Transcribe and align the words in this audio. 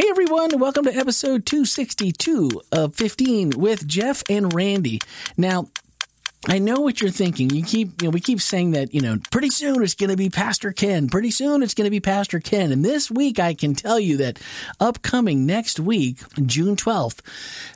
Hey 0.00 0.08
everyone, 0.08 0.58
welcome 0.58 0.84
to 0.84 0.96
episode 0.96 1.44
262 1.44 2.62
of 2.72 2.94
15 2.94 3.50
with 3.50 3.86
Jeff 3.86 4.22
and 4.30 4.50
Randy. 4.54 4.98
Now, 5.36 5.68
I 6.48 6.58
know 6.58 6.80
what 6.80 7.02
you're 7.02 7.10
thinking. 7.10 7.50
You 7.50 7.62
keep, 7.62 8.00
you 8.00 8.08
know, 8.08 8.12
we 8.12 8.20
keep 8.20 8.40
saying 8.40 8.70
that, 8.70 8.94
you 8.94 9.02
know, 9.02 9.18
pretty 9.30 9.50
soon 9.50 9.82
it's 9.82 9.94
going 9.94 10.08
to 10.08 10.16
be 10.16 10.30
Pastor 10.30 10.72
Ken. 10.72 11.10
Pretty 11.10 11.30
soon 11.30 11.62
it's 11.62 11.74
going 11.74 11.84
to 11.84 11.90
be 11.90 12.00
Pastor 12.00 12.40
Ken. 12.40 12.72
And 12.72 12.82
this 12.82 13.10
week 13.10 13.38
I 13.38 13.52
can 13.52 13.74
tell 13.74 14.00
you 14.00 14.16
that 14.16 14.40
upcoming 14.80 15.44
next 15.44 15.78
week, 15.78 16.16
June 16.46 16.76
12th, 16.76 17.20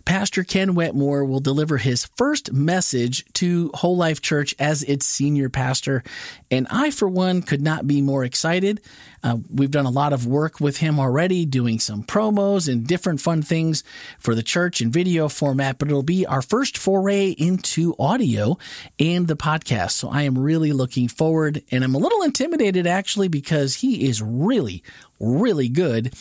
Pastor 0.07 0.45
Ken 0.45 0.75
Wetmore 0.75 1.27
will 1.27 1.41
deliver 1.41 1.77
his 1.77 2.07
first 2.17 2.55
message 2.55 3.27
to 3.35 3.71
Whole 3.75 3.99
Life 3.99 4.23
Church 4.23 4.55
as 4.59 4.83
its 4.85 5.05
senior 5.05 5.51
pastor. 5.51 6.03
And 6.51 6.67
I, 6.71 6.91
for 6.91 7.09
one, 7.09 7.43
could 7.43 7.61
not 7.61 7.87
be 7.87 8.01
more 8.01 8.25
excited. 8.25 8.81
Uh, 9.23 9.39
we've 9.51 9.71
done 9.71 9.87
a 9.87 9.91
lot 9.91 10.13
of 10.13 10.27
work 10.27 10.61
with 10.61 10.79
him 10.79 11.01
already, 11.01 11.47
doing 11.47 11.79
some 11.79 12.03
promos 12.03 12.71
and 12.71 12.87
different 12.87 13.21
fun 13.21 13.43
things 13.43 13.85
for 14.19 14.35
the 14.35 14.43
church 14.43 14.81
in 14.81 14.91
video 14.91 15.29
format, 15.29 15.79
but 15.79 15.89
it'll 15.89 16.03
be 16.03 16.27
our 16.27 16.43
first 16.43 16.77
foray 16.77 17.31
into 17.31 17.95
audio 17.99 18.54
and 18.99 19.27
the 19.27 19.37
podcast. 19.37 19.93
So 19.93 20.09
I 20.09 20.23
am 20.23 20.39
really 20.39 20.73
looking 20.73 21.09
forward 21.09 21.63
and 21.71 21.85
I'm 21.85 21.95
a 21.95 21.99
little 21.99 22.23
intimidated 22.23 22.87
actually 22.87 23.29
because 23.29 23.77
he 23.77 24.09
is 24.09 24.23
really, 24.23 24.83
really 25.21 25.69
good 25.69 26.15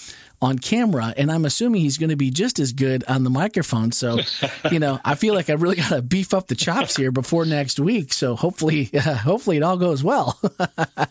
on 0.44 0.60
camera, 0.60 1.14
and 1.16 1.32
I'm 1.32 1.46
assuming 1.46 1.82
he's 1.82 1.98
going 1.98 2.10
to 2.10 2.16
be 2.16 2.30
just 2.30 2.60
as 2.60 2.74
good 2.74 3.04
on 3.08 3.24
the 3.24 3.30
microphone. 3.30 3.92
So, 3.92 4.20
you 4.72 4.80
know, 4.80 5.00
I 5.04 5.16
feel 5.16 5.34
like 5.34 5.50
I 5.50 5.54
really 5.54 5.78
got 5.78 5.90
to 5.90 6.02
beef 6.02 6.34
up 6.34 6.48
the 6.48 6.56
chops 6.56 6.96
here 6.96 7.12
before 7.12 7.46
next 7.46 7.80
week. 7.80 8.14
So 8.14 8.36
hopefully, 8.36 8.90
uh, 8.94 9.00
hopefully 9.16 9.58
it 9.58 9.64
all 9.64 9.78
goes 9.78 10.04
well. 10.04 10.40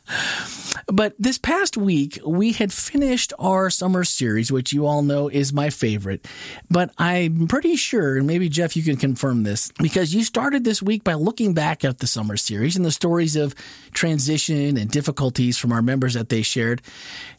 but 0.86 1.14
this 1.18 1.38
past 1.38 1.76
week, 1.76 2.18
we 2.26 2.52
had 2.52 2.72
finished 2.72 3.32
our 3.38 3.70
summer 3.70 4.04
series, 4.04 4.52
which 4.52 4.72
you 4.72 4.86
all 4.86 5.02
know 5.02 5.28
is 5.28 5.52
my 5.52 5.70
favorite. 5.70 6.26
But 6.70 6.92
I'm 6.98 7.48
pretty 7.48 7.76
sure, 7.76 8.18
and 8.18 8.26
maybe 8.26 8.48
Jeff, 8.50 8.76
you 8.76 8.82
can 8.82 8.96
confirm 8.96 9.44
this, 9.44 9.72
because 9.78 10.14
you 10.14 10.24
started 10.24 10.64
this 10.64 10.82
week 10.82 11.04
by 11.04 11.14
looking 11.14 11.54
back 11.54 11.84
at 11.84 11.98
the 11.98 12.06
summer 12.06 12.36
series 12.36 12.76
and 12.76 12.84
the 12.84 12.92
stories 12.92 13.36
of 13.36 13.54
transition 13.92 14.76
and 14.76 14.90
difficulties 14.90 15.56
from 15.56 15.72
our 15.72 15.82
members 15.82 16.14
that 16.14 16.28
they 16.28 16.42
shared 16.42 16.82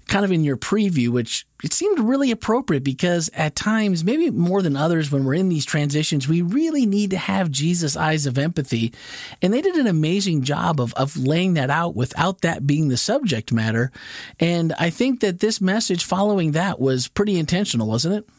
kind 0.07 0.25
of 0.25 0.31
in 0.31 0.43
your 0.43 0.57
preview, 0.57 1.09
which 1.09 1.45
it 1.63 1.73
seemed 1.73 1.99
really 1.99 2.31
appropriate 2.31 2.83
because 2.83 3.29
at 3.33 3.55
times, 3.55 4.03
maybe 4.03 4.29
more 4.29 4.61
than 4.61 4.75
others, 4.75 5.11
when 5.11 5.23
we're 5.23 5.35
in 5.35 5.49
these 5.49 5.65
transitions, 5.65 6.27
we 6.27 6.41
really 6.41 6.85
need 6.85 7.11
to 7.11 7.17
have 7.17 7.49
Jesus' 7.49 7.95
eyes 7.95 8.25
of 8.25 8.37
empathy. 8.37 8.93
And 9.41 9.53
they 9.53 9.61
did 9.61 9.75
an 9.75 9.87
amazing 9.87 10.43
job 10.43 10.81
of, 10.81 10.93
of 10.95 11.15
laying 11.15 11.53
that 11.53 11.69
out 11.69 11.95
without 11.95 12.41
that 12.41 12.67
being 12.67 12.89
the 12.89 12.97
subject 12.97 13.53
matter. 13.53 13.91
And 14.39 14.73
I 14.77 14.89
think 14.89 15.21
that 15.21 15.39
this 15.39 15.61
message 15.61 16.03
following 16.03 16.51
that 16.51 16.79
was 16.79 17.07
pretty 17.07 17.39
intentional, 17.39 17.87
wasn't 17.87 18.15
it? 18.15 18.29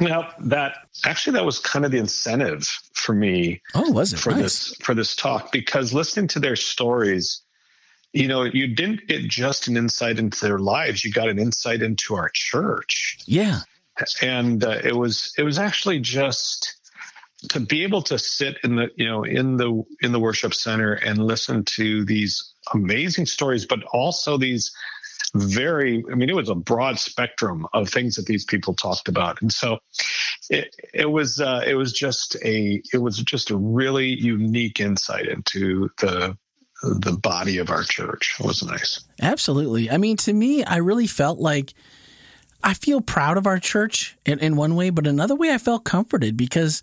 Now 0.00 0.30
that 0.40 0.76
actually 1.04 1.34
that 1.34 1.44
was 1.44 1.60
kind 1.60 1.84
of 1.84 1.92
the 1.92 1.98
incentive 1.98 2.66
for 2.94 3.14
me. 3.14 3.62
Oh, 3.74 3.90
was 3.92 4.12
it 4.12 4.18
for 4.18 4.30
nice. 4.30 4.40
this 4.40 4.76
for 4.82 4.94
this 4.94 5.14
talk? 5.14 5.52
Because 5.52 5.94
listening 5.94 6.28
to 6.28 6.40
their 6.40 6.56
stories, 6.56 7.43
you 8.14 8.28
know, 8.28 8.44
you 8.44 8.68
didn't 8.68 9.08
get 9.08 9.22
just 9.28 9.66
an 9.66 9.76
insight 9.76 10.18
into 10.18 10.46
their 10.46 10.60
lives; 10.60 11.04
you 11.04 11.12
got 11.12 11.28
an 11.28 11.38
insight 11.38 11.82
into 11.82 12.14
our 12.14 12.30
church. 12.32 13.18
Yeah, 13.26 13.60
and 14.22 14.62
uh, 14.64 14.78
it 14.82 14.96
was 14.96 15.34
it 15.36 15.42
was 15.42 15.58
actually 15.58 15.98
just 15.98 16.76
to 17.50 17.60
be 17.60 17.82
able 17.82 18.02
to 18.02 18.18
sit 18.18 18.58
in 18.62 18.76
the 18.76 18.88
you 18.96 19.06
know 19.06 19.24
in 19.24 19.56
the 19.56 19.82
in 20.00 20.12
the 20.12 20.20
worship 20.20 20.54
center 20.54 20.92
and 20.92 21.18
listen 21.18 21.64
to 21.64 22.04
these 22.04 22.54
amazing 22.72 23.26
stories, 23.26 23.66
but 23.66 23.82
also 23.92 24.38
these 24.38 24.72
very 25.36 26.04
i 26.12 26.14
mean 26.14 26.30
it 26.30 26.36
was 26.36 26.48
a 26.48 26.54
broad 26.54 26.96
spectrum 26.96 27.66
of 27.72 27.88
things 27.88 28.14
that 28.14 28.26
these 28.26 28.44
people 28.44 28.72
talked 28.74 29.08
about. 29.08 29.42
And 29.42 29.52
so 29.52 29.78
it, 30.48 30.74
it 30.92 31.10
was 31.10 31.40
uh, 31.40 31.62
it 31.66 31.74
was 31.74 31.92
just 31.92 32.36
a 32.44 32.80
it 32.92 32.98
was 32.98 33.18
just 33.18 33.50
a 33.50 33.56
really 33.56 34.08
unique 34.08 34.78
insight 34.78 35.26
into 35.26 35.90
the 35.98 36.36
the 36.84 37.12
body 37.12 37.58
of 37.58 37.70
our 37.70 37.82
church. 37.82 38.36
It 38.38 38.46
was 38.46 38.62
nice. 38.62 39.00
Absolutely. 39.20 39.90
I 39.90 39.96
mean 39.96 40.16
to 40.18 40.32
me 40.32 40.64
i 40.64 40.76
really 40.76 41.06
felt 41.06 41.38
like 41.38 41.74
I 42.64 42.72
feel 42.72 43.02
proud 43.02 43.36
of 43.36 43.46
our 43.46 43.58
church 43.58 44.16
in, 44.24 44.38
in 44.38 44.56
one 44.56 44.74
way, 44.74 44.88
but 44.88 45.06
another 45.06 45.34
way 45.34 45.52
I 45.52 45.58
felt 45.58 45.84
comforted 45.84 46.34
because 46.34 46.80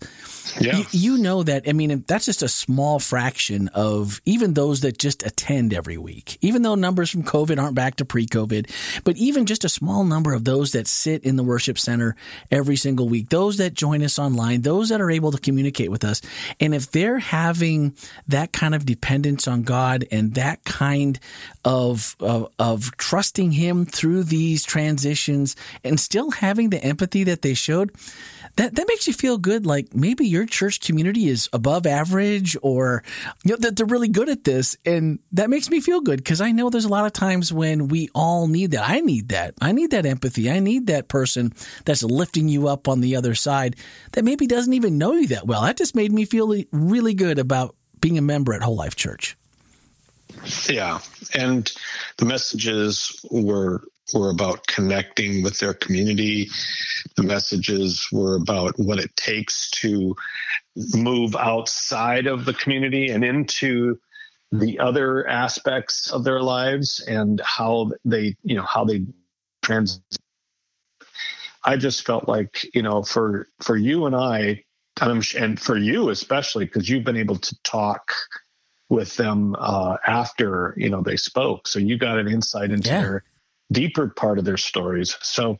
yeah. 0.60 0.76
you, 0.76 0.84
you 0.92 1.18
know 1.18 1.42
that, 1.42 1.68
I 1.68 1.72
mean, 1.72 2.04
that's 2.06 2.26
just 2.26 2.40
a 2.40 2.48
small 2.48 3.00
fraction 3.00 3.66
of 3.74 4.20
even 4.24 4.54
those 4.54 4.82
that 4.82 4.96
just 4.96 5.26
attend 5.26 5.74
every 5.74 5.98
week, 5.98 6.38
even 6.40 6.62
though 6.62 6.76
numbers 6.76 7.10
from 7.10 7.24
COVID 7.24 7.60
aren't 7.60 7.74
back 7.74 7.96
to 7.96 8.04
pre 8.04 8.26
COVID, 8.26 8.70
but 9.02 9.16
even 9.16 9.44
just 9.44 9.64
a 9.64 9.68
small 9.68 10.04
number 10.04 10.32
of 10.32 10.44
those 10.44 10.70
that 10.70 10.86
sit 10.86 11.24
in 11.24 11.34
the 11.34 11.42
worship 11.42 11.80
center 11.80 12.14
every 12.52 12.76
single 12.76 13.08
week, 13.08 13.30
those 13.30 13.56
that 13.56 13.74
join 13.74 14.04
us 14.04 14.20
online, 14.20 14.62
those 14.62 14.88
that 14.90 15.00
are 15.00 15.10
able 15.10 15.32
to 15.32 15.38
communicate 15.38 15.90
with 15.90 16.04
us. 16.04 16.22
And 16.60 16.76
if 16.76 16.92
they're 16.92 17.18
having 17.18 17.96
that 18.28 18.52
kind 18.52 18.76
of 18.76 18.86
dependence 18.86 19.48
on 19.48 19.62
God 19.62 20.06
and 20.12 20.34
that 20.34 20.62
kind 20.64 21.18
of, 21.64 22.16
of, 22.20 22.52
of 22.58 22.96
trusting 22.96 23.52
Him 23.52 23.86
through 23.86 24.24
these 24.24 24.64
transitions, 24.64 25.56
and 25.84 25.98
still 25.98 26.30
having 26.30 26.70
the 26.70 26.82
empathy 26.82 27.24
that 27.24 27.42
they 27.42 27.54
showed, 27.54 27.92
that, 28.56 28.74
that 28.74 28.88
makes 28.88 29.06
you 29.06 29.14
feel 29.14 29.38
good. 29.38 29.66
Like 29.66 29.94
maybe 29.94 30.26
your 30.26 30.46
church 30.46 30.80
community 30.80 31.28
is 31.28 31.48
above 31.52 31.86
average 31.86 32.56
or 32.62 33.02
you 33.44 33.52
know, 33.52 33.56
that 33.58 33.76
they're 33.76 33.86
really 33.86 34.08
good 34.08 34.28
at 34.28 34.44
this. 34.44 34.76
And 34.84 35.20
that 35.32 35.50
makes 35.50 35.70
me 35.70 35.80
feel 35.80 36.00
good 36.00 36.18
because 36.18 36.40
I 36.40 36.52
know 36.52 36.68
there's 36.68 36.84
a 36.84 36.90
lot 36.90 37.06
of 37.06 37.12
times 37.12 37.52
when 37.52 37.88
we 37.88 38.08
all 38.14 38.48
need 38.48 38.72
that. 38.72 38.88
I 38.88 39.00
need 39.00 39.30
that. 39.30 39.54
I 39.60 39.72
need 39.72 39.90
that 39.92 40.06
empathy. 40.06 40.50
I 40.50 40.58
need 40.58 40.88
that 40.88 41.08
person 41.08 41.52
that's 41.84 42.02
lifting 42.02 42.48
you 42.48 42.68
up 42.68 42.88
on 42.88 43.00
the 43.00 43.16
other 43.16 43.34
side 43.34 43.76
that 44.12 44.24
maybe 44.24 44.46
doesn't 44.46 44.74
even 44.74 44.98
know 44.98 45.12
you 45.12 45.28
that 45.28 45.46
well. 45.46 45.62
That 45.62 45.76
just 45.76 45.94
made 45.94 46.12
me 46.12 46.24
feel 46.24 46.54
really 46.72 47.14
good 47.14 47.38
about 47.38 47.74
being 48.00 48.18
a 48.18 48.22
member 48.22 48.52
at 48.52 48.62
Whole 48.62 48.76
Life 48.76 48.96
Church. 48.96 49.36
Yeah. 50.68 51.00
And 51.34 51.70
the 52.18 52.24
messages 52.24 53.24
were 53.30 53.84
were 54.12 54.30
about 54.30 54.66
connecting 54.66 55.42
with 55.42 55.58
their 55.58 55.74
community. 55.74 56.48
The 57.16 57.22
messages 57.22 58.08
were 58.12 58.36
about 58.36 58.74
what 58.76 58.98
it 58.98 59.14
takes 59.16 59.70
to 59.70 60.16
move 60.94 61.36
outside 61.36 62.26
of 62.26 62.44
the 62.44 62.52
community 62.52 63.10
and 63.10 63.24
into 63.24 63.98
the 64.50 64.80
other 64.80 65.26
aspects 65.26 66.10
of 66.10 66.24
their 66.24 66.42
lives 66.42 67.00
and 67.00 67.40
how 67.42 67.92
they, 68.04 68.36
you 68.42 68.56
know, 68.56 68.66
how 68.66 68.84
they 68.84 69.06
trans. 69.62 70.02
I 71.64 71.76
just 71.76 72.04
felt 72.04 72.28
like, 72.28 72.66
you 72.74 72.82
know, 72.82 73.02
for 73.02 73.48
for 73.60 73.76
you 73.76 74.06
and 74.06 74.16
I, 74.16 74.64
and 75.00 75.58
for 75.58 75.78
you 75.78 76.10
especially, 76.10 76.66
because 76.66 76.88
you've 76.88 77.04
been 77.04 77.16
able 77.16 77.38
to 77.38 77.62
talk 77.62 78.12
with 78.92 79.16
them 79.16 79.56
uh, 79.58 79.96
after 80.06 80.74
you 80.76 80.90
know 80.90 81.00
they 81.00 81.16
spoke, 81.16 81.66
so 81.66 81.78
you 81.78 81.96
got 81.96 82.18
an 82.18 82.28
insight 82.28 82.70
into 82.70 82.88
yeah. 82.88 83.00
their 83.00 83.24
deeper 83.72 84.08
part 84.08 84.38
of 84.38 84.44
their 84.44 84.58
stories. 84.58 85.16
So 85.22 85.58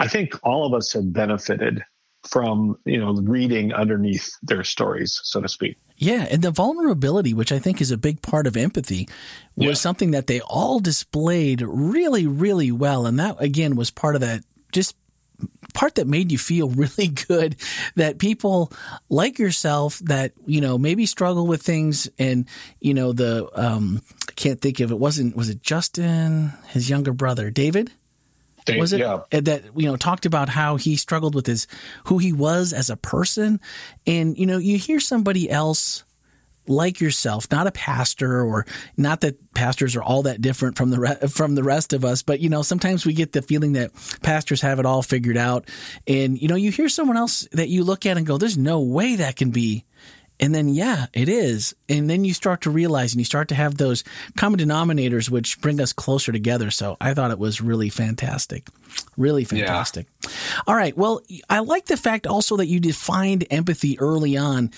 I 0.00 0.08
think 0.08 0.34
all 0.42 0.66
of 0.66 0.74
us 0.74 0.92
have 0.92 1.12
benefited 1.12 1.84
from 2.26 2.76
you 2.84 2.98
know 2.98 3.12
reading 3.12 3.72
underneath 3.72 4.32
their 4.42 4.64
stories 4.64 5.20
so 5.24 5.42
to 5.42 5.48
speak 5.48 5.76
yeah 5.98 6.26
and 6.30 6.40
the 6.40 6.50
vulnerability 6.50 7.34
which 7.34 7.52
i 7.52 7.58
think 7.58 7.82
is 7.82 7.90
a 7.90 7.98
big 7.98 8.22
part 8.22 8.46
of 8.46 8.56
empathy 8.56 9.06
was 9.56 9.66
yeah. 9.66 9.74
something 9.74 10.12
that 10.12 10.26
they 10.26 10.40
all 10.40 10.80
displayed 10.80 11.60
really 11.60 12.26
really 12.26 12.72
well 12.72 13.04
and 13.04 13.20
that 13.20 13.36
again 13.40 13.76
was 13.76 13.90
part 13.90 14.14
of 14.14 14.22
that 14.22 14.42
just 14.72 14.96
part 15.74 15.96
that 15.96 16.06
made 16.06 16.32
you 16.32 16.38
feel 16.38 16.68
really 16.70 17.08
good 17.08 17.56
that 17.96 18.18
people 18.18 18.72
like 19.10 19.38
yourself 19.38 19.98
that 20.00 20.32
you 20.46 20.60
know 20.60 20.78
maybe 20.78 21.04
struggle 21.04 21.46
with 21.46 21.60
things 21.62 22.08
and 22.18 22.46
you 22.80 22.94
know 22.94 23.12
the 23.12 23.48
um 23.54 24.00
I 24.28 24.32
can't 24.32 24.60
think 24.60 24.80
of 24.80 24.90
it. 24.90 24.98
Wasn't 24.98 25.36
was 25.36 25.50
it 25.50 25.62
Justin 25.62 26.52
his 26.68 26.88
younger 26.88 27.12
brother 27.12 27.50
David? 27.50 27.90
Dave, 28.64 28.80
was 28.80 28.94
it? 28.94 29.00
yeah. 29.00 29.20
that 29.30 29.64
you 29.76 29.86
know 29.86 29.96
talked 29.96 30.24
about 30.24 30.48
how 30.48 30.76
he 30.76 30.96
struggled 30.96 31.34
with 31.34 31.46
his 31.46 31.66
who 32.04 32.18
he 32.18 32.32
was 32.32 32.72
as 32.72 32.88
a 32.88 32.96
person. 32.96 33.60
And 34.06 34.38
you 34.38 34.46
know 34.46 34.58
you 34.58 34.78
hear 34.78 35.00
somebody 35.00 35.50
else 35.50 36.04
like 36.66 37.00
yourself, 37.00 37.50
not 37.50 37.66
a 37.66 37.72
pastor 37.72 38.42
or 38.42 38.66
not 38.96 39.20
that 39.20 39.54
pastors 39.54 39.96
are 39.96 40.02
all 40.02 40.22
that 40.22 40.40
different 40.40 40.76
from 40.76 40.90
the 40.90 41.00
re- 41.00 41.28
from 41.28 41.54
the 41.54 41.62
rest 41.62 41.92
of 41.92 42.04
us, 42.04 42.22
but 42.22 42.40
you 42.40 42.48
know, 42.48 42.62
sometimes 42.62 43.04
we 43.06 43.12
get 43.12 43.32
the 43.32 43.42
feeling 43.42 43.74
that 43.74 43.90
pastors 44.22 44.60
have 44.60 44.78
it 44.78 44.86
all 44.86 45.02
figured 45.02 45.36
out. 45.36 45.68
And 46.06 46.40
you 46.40 46.48
know, 46.48 46.56
you 46.56 46.70
hear 46.70 46.88
someone 46.88 47.16
else 47.16 47.46
that 47.52 47.68
you 47.68 47.84
look 47.84 48.06
at 48.06 48.16
and 48.16 48.26
go, 48.26 48.38
there's 48.38 48.58
no 48.58 48.80
way 48.80 49.16
that 49.16 49.36
can 49.36 49.50
be. 49.50 49.84
And 50.40 50.52
then, 50.52 50.68
yeah, 50.68 51.06
it 51.12 51.28
is. 51.28 51.76
And 51.88 52.10
then 52.10 52.24
you 52.24 52.34
start 52.34 52.62
to 52.62 52.70
realize 52.70 53.12
and 53.12 53.20
you 53.20 53.24
start 53.24 53.48
to 53.48 53.54
have 53.54 53.76
those 53.76 54.02
common 54.36 54.58
denominators 54.58 55.30
which 55.30 55.60
bring 55.60 55.80
us 55.80 55.92
closer 55.92 56.32
together. 56.32 56.72
So 56.72 56.96
I 57.00 57.14
thought 57.14 57.30
it 57.30 57.38
was 57.38 57.60
really 57.60 57.88
fantastic. 57.88 58.66
Really 59.16 59.44
fantastic. 59.44 60.06
Yeah. 60.22 60.30
All 60.66 60.74
right. 60.74 60.96
Well, 60.96 61.20
I 61.48 61.60
like 61.60 61.86
the 61.86 61.96
fact 61.96 62.26
also 62.26 62.56
that 62.56 62.66
you 62.66 62.80
defined 62.80 63.46
empathy 63.50 63.98
early 64.00 64.36
on 64.36 64.72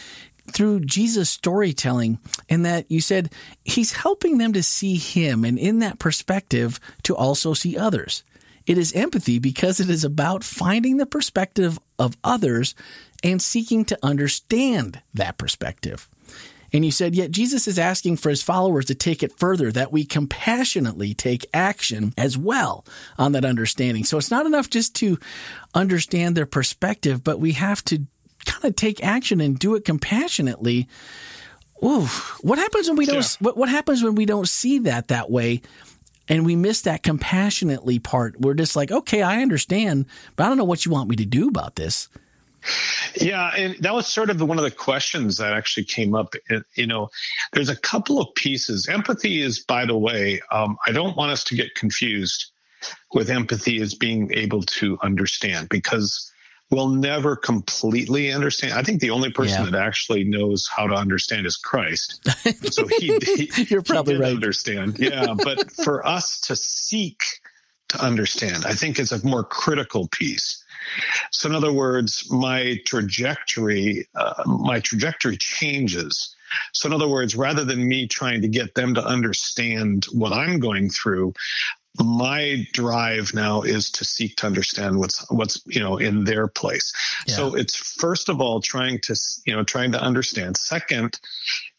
through 0.50 0.80
Jesus' 0.80 1.30
storytelling, 1.30 2.18
and 2.48 2.64
that 2.64 2.90
you 2.90 3.00
said 3.00 3.32
he's 3.64 3.92
helping 3.92 4.38
them 4.38 4.52
to 4.52 4.62
see 4.62 4.96
him, 4.96 5.44
and 5.44 5.58
in 5.58 5.80
that 5.80 5.98
perspective, 5.98 6.80
to 7.04 7.14
also 7.14 7.54
see 7.54 7.76
others. 7.76 8.24
It 8.66 8.78
is 8.78 8.92
empathy 8.94 9.38
because 9.38 9.78
it 9.78 9.88
is 9.88 10.04
about 10.04 10.42
finding 10.42 10.96
the 10.96 11.06
perspective 11.06 11.78
of 11.98 12.16
others 12.24 12.74
and 13.22 13.40
seeking 13.40 13.84
to 13.86 13.98
understand 14.02 15.00
that 15.14 15.38
perspective. 15.38 16.08
And 16.72 16.84
you 16.84 16.90
said, 16.90 17.14
yet 17.14 17.30
Jesus 17.30 17.68
is 17.68 17.78
asking 17.78 18.16
for 18.16 18.28
his 18.28 18.42
followers 18.42 18.86
to 18.86 18.94
take 18.94 19.22
it 19.22 19.38
further, 19.38 19.70
that 19.70 19.92
we 19.92 20.04
compassionately 20.04 21.14
take 21.14 21.46
action 21.54 22.12
as 22.18 22.36
well 22.36 22.84
on 23.16 23.32
that 23.32 23.44
understanding. 23.44 24.04
So 24.04 24.18
it's 24.18 24.32
not 24.32 24.46
enough 24.46 24.68
just 24.68 24.94
to 24.96 25.16
understand 25.74 26.36
their 26.36 26.44
perspective, 26.44 27.22
but 27.22 27.38
we 27.38 27.52
have 27.52 27.84
to 27.84 28.06
kind 28.46 28.64
of 28.64 28.76
take 28.76 29.02
action 29.04 29.40
and 29.40 29.58
do 29.58 29.74
it 29.74 29.84
compassionately. 29.84 30.88
Ooh, 31.84 32.06
what 32.40 32.58
happens 32.58 32.88
when 32.88 32.96
we 32.96 33.06
don't? 33.06 33.16
Yeah. 33.16 33.36
What, 33.40 33.56
what 33.56 33.68
happens 33.68 34.02
when 34.02 34.14
we 34.14 34.24
don't 34.24 34.48
see 34.48 34.80
that 34.80 35.08
that 35.08 35.30
way? 35.30 35.62
and 36.28 36.44
we 36.44 36.56
miss 36.56 36.82
that 36.82 37.02
compassionately 37.02 37.98
part. 37.98 38.40
We're 38.40 38.54
just 38.54 38.76
like, 38.76 38.90
okay, 38.90 39.22
I 39.22 39.42
understand, 39.42 40.06
but 40.34 40.44
I 40.44 40.48
don't 40.48 40.58
know 40.58 40.64
what 40.64 40.84
you 40.84 40.92
want 40.92 41.08
me 41.08 41.16
to 41.16 41.24
do 41.24 41.48
about 41.48 41.76
this. 41.76 42.08
Yeah, 43.14 43.52
and 43.56 43.76
that 43.80 43.94
was 43.94 44.08
sort 44.08 44.30
of 44.30 44.40
one 44.40 44.58
of 44.58 44.64
the 44.64 44.72
questions 44.72 45.36
that 45.36 45.52
actually 45.52 45.84
came 45.84 46.14
up. 46.14 46.34
You 46.74 46.86
know, 46.86 47.10
there's 47.52 47.68
a 47.68 47.76
couple 47.76 48.20
of 48.20 48.34
pieces. 48.34 48.88
Empathy 48.88 49.40
is, 49.40 49.60
by 49.60 49.86
the 49.86 49.96
way, 49.96 50.40
um, 50.50 50.76
I 50.84 50.92
don't 50.92 51.16
want 51.16 51.30
us 51.30 51.44
to 51.44 51.54
get 51.54 51.74
confused 51.74 52.50
with 53.12 53.30
empathy 53.30 53.80
as 53.80 53.94
being 53.94 54.32
able 54.34 54.62
to 54.62 54.98
understand 55.02 55.68
because 55.68 56.25
we'll 56.70 56.88
never 56.88 57.36
completely 57.36 58.32
understand. 58.32 58.72
I 58.72 58.82
think 58.82 59.00
the 59.00 59.10
only 59.10 59.30
person 59.30 59.64
yeah. 59.64 59.70
that 59.70 59.82
actually 59.82 60.24
knows 60.24 60.68
how 60.74 60.86
to 60.86 60.94
understand 60.94 61.46
is 61.46 61.56
Christ. 61.56 62.28
So 62.72 62.86
he, 62.86 63.18
he 63.36 63.50
you're 63.68 63.82
probably 63.82 64.14
he 64.14 64.20
right. 64.20 64.32
Understand, 64.32 64.98
yeah. 64.98 65.34
But 65.34 65.70
for 65.84 66.06
us 66.06 66.40
to 66.42 66.56
seek 66.56 67.22
to 67.90 68.02
understand, 68.02 68.64
I 68.66 68.72
think 68.72 68.98
is 68.98 69.12
a 69.12 69.24
more 69.26 69.44
critical 69.44 70.08
piece. 70.08 70.62
So, 71.32 71.48
in 71.48 71.54
other 71.54 71.72
words, 71.72 72.30
my 72.30 72.80
trajectory, 72.86 74.08
uh, 74.14 74.44
my 74.46 74.80
trajectory 74.80 75.36
changes. 75.36 76.34
So, 76.72 76.88
in 76.88 76.92
other 76.92 77.08
words, 77.08 77.34
rather 77.34 77.64
than 77.64 77.88
me 77.88 78.06
trying 78.06 78.42
to 78.42 78.48
get 78.48 78.74
them 78.74 78.94
to 78.94 79.04
understand 79.04 80.06
what 80.12 80.32
I'm 80.32 80.60
going 80.60 80.90
through, 80.90 81.34
my 81.98 82.66
drive 82.72 83.32
now 83.34 83.62
is 83.62 83.90
to 83.90 84.04
seek 84.04 84.36
to 84.36 84.46
understand 84.46 84.98
what's 84.98 85.28
what's 85.30 85.62
you 85.66 85.80
know 85.80 85.96
in 85.96 86.24
their 86.24 86.46
place 86.46 86.92
yeah. 87.26 87.34
so 87.34 87.54
it's 87.54 87.76
first 87.76 88.28
of 88.28 88.40
all 88.40 88.60
trying 88.60 88.98
to 89.00 89.14
you 89.46 89.54
know 89.54 89.64
trying 89.64 89.92
to 89.92 90.00
understand 90.00 90.56
second 90.56 91.18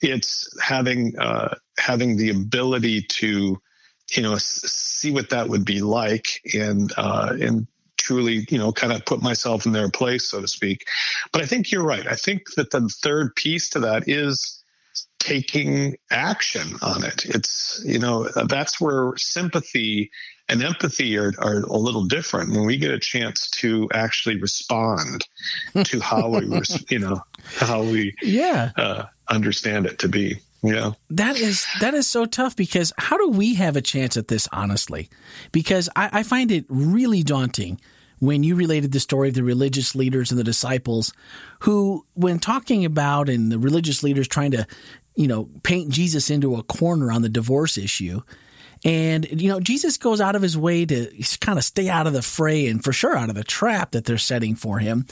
it's 0.02 0.50
having 0.62 1.18
uh 1.20 1.54
having 1.78 2.18
the 2.18 2.30
ability 2.30 3.02
to 3.02 3.60
you 4.16 4.24
know 4.24 4.38
see 4.38 5.12
what 5.12 5.30
that 5.30 5.50
would 5.50 5.66
be 5.66 5.82
like 5.82 6.42
and 6.54 6.94
uh 6.98 7.36
and 7.40 7.68
truly, 8.08 8.46
you 8.50 8.58
know, 8.58 8.72
kind 8.72 8.94
of 8.94 9.06
put 9.06 9.22
myself 9.22 9.66
in 9.66 9.74
their 9.74 9.90
place, 9.90 10.30
so 10.30 10.40
to 10.40 10.48
speak. 10.48 10.88
But 11.34 11.42
I 11.42 11.46
think 11.46 11.72
you're 11.72 11.84
right. 11.84 12.08
I 12.08 12.16
think 12.16 12.54
that 12.56 12.72
the 12.72 12.88
third 12.88 13.36
piece 13.36 13.70
to 13.72 13.82
that 13.82 14.08
is 14.08 14.57
taking 15.20 15.98
action 16.12 16.78
on 16.82 17.04
it. 17.04 17.26
It's, 17.26 17.82
you 17.86 18.00
know, 18.00 18.30
that's 18.30 18.80
where 18.80 19.16
sympathy 19.18 20.12
and 20.50 20.64
empathy 20.64 21.18
are, 21.18 21.34
are 21.40 21.62
a 21.64 21.78
little 21.78 22.06
different 22.06 22.52
when 22.52 22.66
we 22.66 22.78
get 22.78 22.92
a 22.92 23.00
chance 23.00 23.50
to 23.50 23.90
actually 23.94 24.40
respond 24.40 25.28
to 25.84 26.00
how 26.00 26.30
we, 26.30 26.62
you 26.90 27.00
know, 27.00 27.22
how 27.56 27.84
we 27.84 28.16
yeah. 28.22 28.72
Uh, 28.78 29.06
understand 29.30 29.86
it 29.86 30.00
to 30.00 30.08
be. 30.08 30.40
Yeah. 30.64 30.94
That 31.10 31.38
is 31.38 31.68
that 31.82 31.94
is 31.94 32.08
so 32.08 32.26
tough 32.26 32.56
because 32.56 32.92
how 32.98 33.18
do 33.18 33.30
we 33.30 33.56
have 33.56 33.76
a 33.76 33.82
chance 33.82 34.18
at 34.18 34.28
this 34.28 34.48
honestly? 34.52 35.08
Because 35.52 35.88
I, 35.96 36.10
I 36.12 36.24
find 36.24 36.52
it 36.52 36.66
really 36.68 37.22
daunting 37.24 37.80
when 38.20 38.44
you 38.44 38.56
related 38.56 38.92
the 38.92 39.00
story 39.00 39.30
of 39.30 39.36
the 39.36 39.44
religious 39.44 39.96
leaders 39.96 40.32
and 40.32 40.40
the 40.40 40.44
disciples 40.44 41.14
who, 41.60 42.06
when 42.14 42.40
talking 42.40 42.86
about 42.86 43.30
and 43.30 43.52
the 43.52 43.60
religious 43.60 44.04
leaders 44.04 44.28
trying 44.28 44.52
to, 44.52 44.66
you 45.16 45.28
know, 45.28 45.50
paint 45.64 45.90
Jesus 45.90 46.30
into 46.30 46.56
a 46.56 46.64
corner 46.64 47.12
on 47.12 47.22
the 47.22 47.30
divorce 47.30 47.78
issue, 47.78 48.22
and, 48.84 49.42
you 49.42 49.50
know, 49.50 49.60
Jesus 49.60 49.98
goes 49.98 50.22
out 50.22 50.36
of 50.36 50.42
his 50.42 50.58
way 50.58 50.86
to 50.86 51.12
kind 51.40 51.58
of 51.58 51.66
stay 51.66 51.90
out 51.90 52.08
of 52.08 52.14
the 52.14 52.22
fray 52.22 52.68
and 52.68 52.84
for 52.84 52.94
sure 52.94 53.16
out 53.16 53.30
of 53.30 53.36
the 53.36 53.44
trap 53.44 53.92
that 53.92 54.06
they're 54.06 54.18
setting 54.18 54.56
for 54.56 54.80
him. 54.80 55.06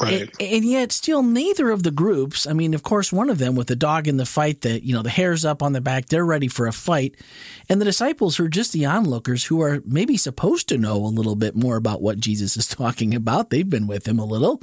Right. 0.00 0.22
And, 0.22 0.32
and, 0.40 0.64
yet, 0.64 0.92
still, 0.92 1.22
neither 1.22 1.70
of 1.70 1.82
the 1.82 1.90
groups, 1.90 2.46
I 2.46 2.52
mean, 2.52 2.74
of 2.74 2.82
course, 2.82 3.12
one 3.12 3.30
of 3.30 3.38
them 3.38 3.54
with 3.54 3.68
the 3.68 3.76
dog 3.76 4.08
in 4.08 4.16
the 4.16 4.26
fight 4.26 4.62
that, 4.62 4.82
you 4.82 4.94
know, 4.94 5.02
the 5.02 5.10
hair's 5.10 5.44
up 5.44 5.62
on 5.62 5.72
the 5.72 5.80
back, 5.80 6.06
they're 6.06 6.24
ready 6.24 6.48
for 6.48 6.66
a 6.66 6.72
fight. 6.72 7.16
And 7.68 7.80
the 7.80 7.84
disciples 7.84 8.36
who 8.36 8.44
are 8.44 8.48
just 8.48 8.72
the 8.72 8.86
onlookers 8.86 9.44
who 9.44 9.60
are 9.62 9.82
maybe 9.84 10.16
supposed 10.16 10.68
to 10.68 10.78
know 10.78 10.96
a 10.96 11.08
little 11.08 11.36
bit 11.36 11.56
more 11.56 11.76
about 11.76 12.02
what 12.02 12.18
Jesus 12.18 12.56
is 12.56 12.66
talking 12.66 13.14
about. 13.14 13.50
They've 13.50 13.68
been 13.68 13.86
with 13.86 14.06
him 14.06 14.18
a 14.18 14.24
little. 14.24 14.62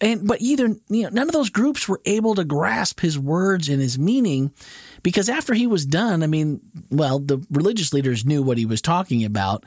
And, 0.00 0.26
but 0.26 0.40
either, 0.40 0.74
you 0.88 1.04
know, 1.04 1.10
none 1.10 1.28
of 1.28 1.32
those 1.32 1.50
groups 1.50 1.88
were 1.88 2.00
able 2.04 2.34
to 2.34 2.44
grasp 2.44 3.00
his 3.00 3.18
words 3.18 3.68
and 3.68 3.80
his 3.80 3.98
meaning. 3.98 4.52
Because 5.02 5.28
after 5.28 5.54
he 5.54 5.66
was 5.66 5.84
done, 5.84 6.22
I 6.22 6.26
mean, 6.26 6.60
well, 6.90 7.18
the 7.18 7.44
religious 7.50 7.92
leaders 7.92 8.24
knew 8.24 8.42
what 8.42 8.58
he 8.58 8.66
was 8.66 8.80
talking 8.80 9.24
about 9.24 9.64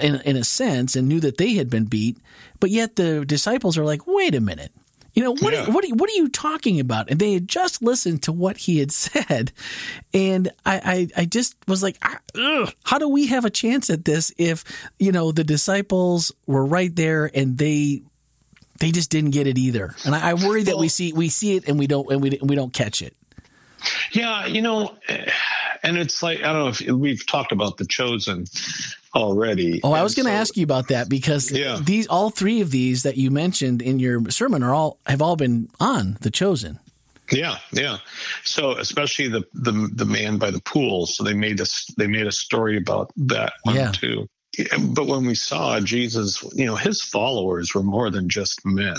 in, 0.00 0.16
in 0.22 0.36
a 0.36 0.44
sense 0.44 0.96
and 0.96 1.08
knew 1.08 1.20
that 1.20 1.38
they 1.38 1.54
had 1.54 1.70
been 1.70 1.84
beat. 1.84 2.18
But 2.58 2.70
yet 2.70 2.96
the 2.96 3.24
disciples 3.24 3.78
are 3.78 3.84
like, 3.84 4.06
wait 4.06 4.34
a 4.34 4.40
minute. 4.40 4.72
You 5.12 5.24
know, 5.24 5.32
what, 5.32 5.52
yeah. 5.52 5.66
are, 5.66 5.72
what, 5.72 5.84
are, 5.84 5.94
what 5.94 6.08
are 6.08 6.14
you 6.14 6.28
talking 6.28 6.78
about? 6.78 7.10
And 7.10 7.18
they 7.18 7.32
had 7.32 7.48
just 7.48 7.82
listened 7.82 8.22
to 8.24 8.32
what 8.32 8.56
he 8.56 8.78
had 8.78 8.92
said. 8.92 9.52
And 10.14 10.50
I, 10.64 11.08
I, 11.16 11.22
I 11.22 11.24
just 11.24 11.56
was 11.66 11.82
like, 11.82 11.98
ah, 12.02 12.72
how 12.84 12.98
do 12.98 13.08
we 13.08 13.26
have 13.28 13.44
a 13.44 13.50
chance 13.50 13.90
at 13.90 14.04
this 14.04 14.32
if, 14.38 14.64
you 14.98 15.12
know, 15.12 15.32
the 15.32 15.44
disciples 15.44 16.32
were 16.46 16.64
right 16.64 16.94
there 16.94 17.30
and 17.34 17.58
they 17.58 18.02
they 18.78 18.92
just 18.92 19.10
didn't 19.10 19.32
get 19.32 19.46
it 19.46 19.58
either. 19.58 19.94
And 20.04 20.14
I, 20.14 20.30
I 20.30 20.34
worry 20.34 20.62
that 20.62 20.72
well, 20.72 20.80
we 20.80 20.88
see 20.88 21.12
we 21.12 21.28
see 21.28 21.56
it 21.56 21.68
and 21.68 21.78
we 21.78 21.86
don't 21.86 22.10
and 22.10 22.22
we, 22.22 22.38
we 22.42 22.56
don't 22.56 22.72
catch 22.72 23.02
it. 23.02 23.14
Yeah, 24.12 24.46
you 24.46 24.62
know, 24.62 24.94
and 25.82 25.96
it's 25.96 26.22
like 26.22 26.40
I 26.40 26.52
don't 26.52 26.64
know 26.64 26.68
if 26.68 26.80
we've 26.80 27.26
talked 27.26 27.52
about 27.52 27.76
the 27.76 27.86
chosen 27.86 28.46
already. 29.14 29.80
Oh, 29.82 29.92
I 29.92 30.02
was 30.02 30.14
going 30.14 30.26
to 30.26 30.32
so, 30.32 30.38
ask 30.38 30.56
you 30.56 30.64
about 30.64 30.88
that 30.88 31.08
because 31.08 31.50
yeah. 31.50 31.78
these 31.82 32.06
all 32.06 32.30
three 32.30 32.60
of 32.60 32.70
these 32.70 33.02
that 33.02 33.16
you 33.16 33.30
mentioned 33.30 33.82
in 33.82 33.98
your 33.98 34.30
sermon 34.30 34.62
are 34.62 34.74
all 34.74 34.98
have 35.06 35.22
all 35.22 35.36
been 35.36 35.68
on 35.78 36.18
the 36.20 36.30
chosen. 36.30 36.78
Yeah, 37.30 37.58
yeah. 37.72 37.98
So 38.44 38.72
especially 38.72 39.28
the 39.28 39.44
the 39.54 39.90
the 39.94 40.04
man 40.04 40.38
by 40.38 40.50
the 40.50 40.60
pool. 40.60 41.06
So 41.06 41.24
they 41.24 41.34
made 41.34 41.60
us 41.60 41.86
they 41.96 42.06
made 42.06 42.26
a 42.26 42.32
story 42.32 42.76
about 42.76 43.10
that 43.16 43.52
one 43.62 43.76
yeah. 43.76 43.92
too. 43.92 44.28
But 44.80 45.06
when 45.06 45.26
we 45.26 45.36
saw 45.36 45.78
Jesus, 45.78 46.42
you 46.54 46.66
know, 46.66 46.74
his 46.74 47.00
followers 47.00 47.72
were 47.72 47.84
more 47.84 48.10
than 48.10 48.28
just 48.28 48.60
men. 48.64 48.96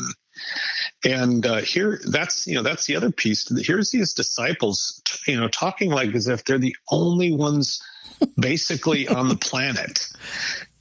And 1.03 1.45
uh, 1.45 1.57
here, 1.57 1.99
that's 2.05 2.45
you 2.45 2.55
know, 2.55 2.63
that's 2.63 2.85
the 2.85 2.95
other 2.95 3.11
piece. 3.11 3.49
Here's 3.65 3.89
these 3.91 4.13
disciples, 4.13 5.01
you 5.25 5.39
know, 5.39 5.47
talking 5.47 5.89
like 5.89 6.13
as 6.13 6.27
if 6.27 6.43
they're 6.45 6.59
the 6.59 6.75
only 6.91 7.31
ones 7.31 7.81
basically 8.39 9.07
on 9.07 9.27
the 9.27 9.35
planet, 9.35 10.07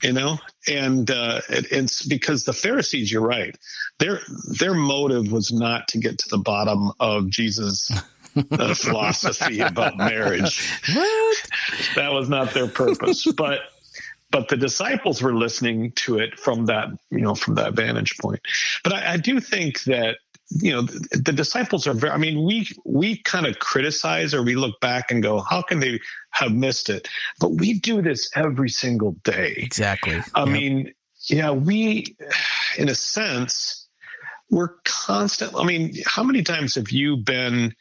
you 0.03 0.13
know. 0.13 0.37
And 0.67 1.09
uh, 1.09 1.41
it, 1.49 1.71
it's 1.71 2.05
because 2.05 2.45
the 2.45 2.53
Pharisees, 2.53 3.11
you're 3.11 3.21
right. 3.21 3.57
Their 3.99 4.19
their 4.59 4.73
motive 4.73 5.31
was 5.31 5.51
not 5.51 5.87
to 5.89 5.97
get 5.97 6.19
to 6.19 6.29
the 6.29 6.37
bottom 6.37 6.91
of 6.99 7.29
Jesus' 7.29 7.91
uh, 8.51 8.73
philosophy 8.75 9.61
about 9.61 9.97
marriage. 9.97 10.69
What? 10.93 11.37
That 11.95 12.11
was 12.13 12.29
not 12.29 12.53
their 12.53 12.67
purpose, 12.67 13.25
but 13.25 13.61
but 14.31 14.47
the 14.47 14.57
disciples 14.57 15.21
were 15.21 15.35
listening 15.35 15.91
to 15.93 16.19
it 16.19 16.39
from 16.39 16.65
that 16.65 16.87
you 17.09 17.21
know 17.21 17.35
from 17.35 17.55
that 17.55 17.73
vantage 17.73 18.17
point. 18.17 18.41
But 18.83 18.93
i, 18.93 19.13
I 19.13 19.17
do 19.17 19.39
think 19.39 19.83
that 19.83 20.17
you 20.49 20.71
know 20.71 20.81
the, 20.81 21.21
the, 21.25 21.31
disciples 21.31 21.87
are 21.87 21.93
very 21.93 22.11
i 22.11 22.17
mean 22.17 22.43
we 22.43 22.67
we 22.85 23.17
kind 23.17 23.45
of 23.45 23.59
criticize 23.59 24.33
or 24.33 24.43
we 24.43 24.55
look 24.55 24.79
back 24.81 25.09
and 25.09 25.23
go 25.23 25.39
how 25.39 25.61
can 25.61 25.79
they 25.79 25.99
have 26.31 26.53
missed 26.53 26.89
it? 26.89 27.07
But 27.39 27.49
we 27.49 27.79
do 27.79 28.01
this 28.01 28.29
every 28.35 28.69
single 28.69 29.11
day. 29.23 29.53
Exactly. 29.57 30.21
I 30.33 30.39
yep. 30.43 30.49
mean 30.49 30.93
yeah 31.27 31.51
we 31.51 32.15
in 32.77 32.89
a 32.89 32.95
sense 32.95 33.87
we're 34.49 34.75
constant 34.83 35.53
i 35.55 35.63
mean 35.63 35.93
how 36.05 36.23
many 36.23 36.41
times 36.41 36.75
have 36.75 36.89
you 36.89 37.15
been 37.15 37.73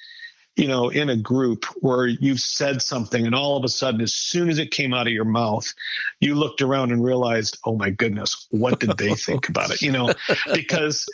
you 0.61 0.69
know, 0.69 0.91
in 0.91 1.09
a 1.09 1.17
group 1.17 1.65
where 1.77 2.07
you've 2.07 2.39
said 2.39 2.83
something 2.83 3.25
and 3.25 3.35
all 3.35 3.57
of 3.57 3.65
a 3.65 3.69
sudden, 3.69 4.03
as 4.03 4.13
soon 4.13 4.51
as 4.51 4.59
it 4.59 4.71
came 4.71 4.93
out 4.93 5.07
of 5.07 5.13
your 5.15 5.25
mouth, 5.25 5.73
you 6.21 6.35
looked 6.35 6.61
around 6.61 6.93
and 6.93 7.03
realized, 7.03 7.57
oh 7.65 7.75
my 7.75 7.89
goodness, 7.89 8.47
what 8.51 8.79
did 8.79 8.99
they 8.99 9.15
think 9.15 9.49
about 9.49 9.71
it? 9.71 9.81
You 9.81 9.91
know, 9.91 10.13
because, 10.55 11.09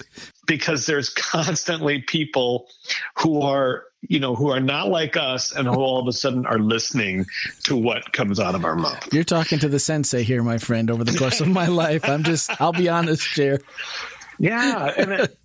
because 0.49 0.87
there's 0.87 1.11
constantly 1.11 2.03
people 2.03 2.67
who 3.19 3.41
are, 3.41 3.85
you 4.01 4.19
know, 4.19 4.35
who 4.35 4.51
are 4.51 4.59
not 4.59 4.89
like 4.89 5.17
us 5.17 5.55
and 5.55 5.69
who 5.69 5.75
all 5.75 6.01
of 6.01 6.09
a 6.09 6.13
sudden 6.13 6.45
are 6.45 6.59
listening 6.59 7.25
to 7.63 7.77
what 7.77 8.13
comes 8.13 8.41
out 8.41 8.57
of 8.57 8.65
our 8.65 8.75
mouth. 8.75 9.15
You're 9.15 9.23
talking 9.23 9.61
to 9.61 9.69
the 9.69 9.79
sensei 9.79 10.25
here, 10.25 10.43
my 10.43 10.59
friend, 10.59 10.91
over 10.91 11.05
the 11.05 11.17
course 11.17 11.41
of 11.41 11.47
my 11.47 11.67
life. 11.69 12.09
I'm 12.09 12.25
just, 12.25 12.61
I'll 12.61 12.73
be 12.73 12.89
honest, 12.89 13.23
Chair. 13.23 13.61
Yeah. 14.41 14.93
And 14.97 15.13
it, 15.13 15.39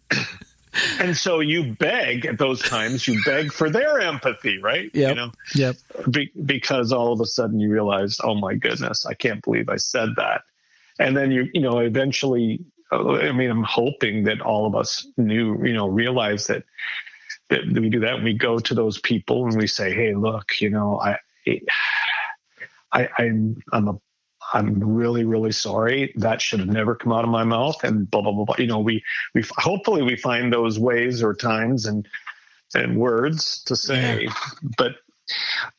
and 1.00 1.16
so 1.18 1.40
you 1.40 1.74
beg 1.74 2.26
at 2.26 2.38
those 2.38 2.62
times 2.62 3.08
you 3.08 3.20
beg 3.26 3.52
for 3.52 3.70
their 3.70 4.00
empathy 4.00 4.58
right 4.60 4.90
Yeah. 4.94 5.10
you 5.10 5.16
know 5.16 5.32
yep 5.56 5.76
Be- 6.10 6.32
because 6.46 6.92
all 6.92 7.12
of 7.12 7.20
a 7.22 7.26
sudden 7.26 7.60
you 7.60 7.70
realize 7.72 8.20
oh 8.24 8.36
my 8.36 8.56
goodness 8.56 9.06
i 9.06 9.14
can't 9.14 9.44
believe 9.44 9.70
i 9.70 9.76
said 9.76 10.10
that 10.18 10.42
and 11.00 11.16
then 11.16 11.32
you 11.32 11.50
you 11.54 11.62
know 11.62 11.80
eventually 11.80 12.62
uh, 12.92 13.14
I 13.14 13.32
mean, 13.32 13.50
I'm 13.50 13.64
hoping 13.64 14.26
that 14.26 14.42
all 14.42 14.66
of 14.66 14.76
us 14.76 15.08
knew, 15.18 15.64
you 15.66 15.74
know, 15.74 15.88
realize 15.88 16.48
that 16.48 16.64
that 17.50 17.62
we 17.72 17.90
do 17.90 18.02
that. 18.02 18.16
And 18.16 18.24
we 18.24 18.34
go 18.34 18.60
to 18.60 18.74
those 18.74 19.00
people 19.00 19.46
and 19.46 19.56
we 19.58 19.68
say, 19.68 19.94
"Hey, 19.94 20.14
look, 20.14 20.60
you 20.60 20.70
know, 20.70 21.00
I, 21.00 21.18
I, 22.92 23.08
I'm, 23.18 23.58
I'm 23.72 23.88
a, 23.88 24.00
I'm 24.54 24.80
really, 24.80 25.24
really 25.24 25.52
sorry. 25.52 26.14
That 26.18 26.42
should 26.42 26.60
have 26.60 26.70
never 26.70 26.96
come 26.96 27.14
out 27.14 27.24
of 27.24 27.30
my 27.30 27.44
mouth." 27.44 27.84
And 27.84 28.10
blah 28.10 28.22
blah 28.22 28.32
blah. 28.32 28.46
blah. 28.46 28.56
You 28.58 28.68
know, 28.68 28.80
we 28.80 29.04
we 29.34 29.44
hopefully 29.58 30.02
we 30.02 30.16
find 30.16 30.52
those 30.52 30.80
ways 30.80 31.24
or 31.24 31.34
times 31.34 31.86
and 31.86 32.08
and 32.74 32.98
words 32.98 33.64
to 33.66 33.76
say, 33.76 34.24
yeah. 34.24 34.34
but 34.78 34.96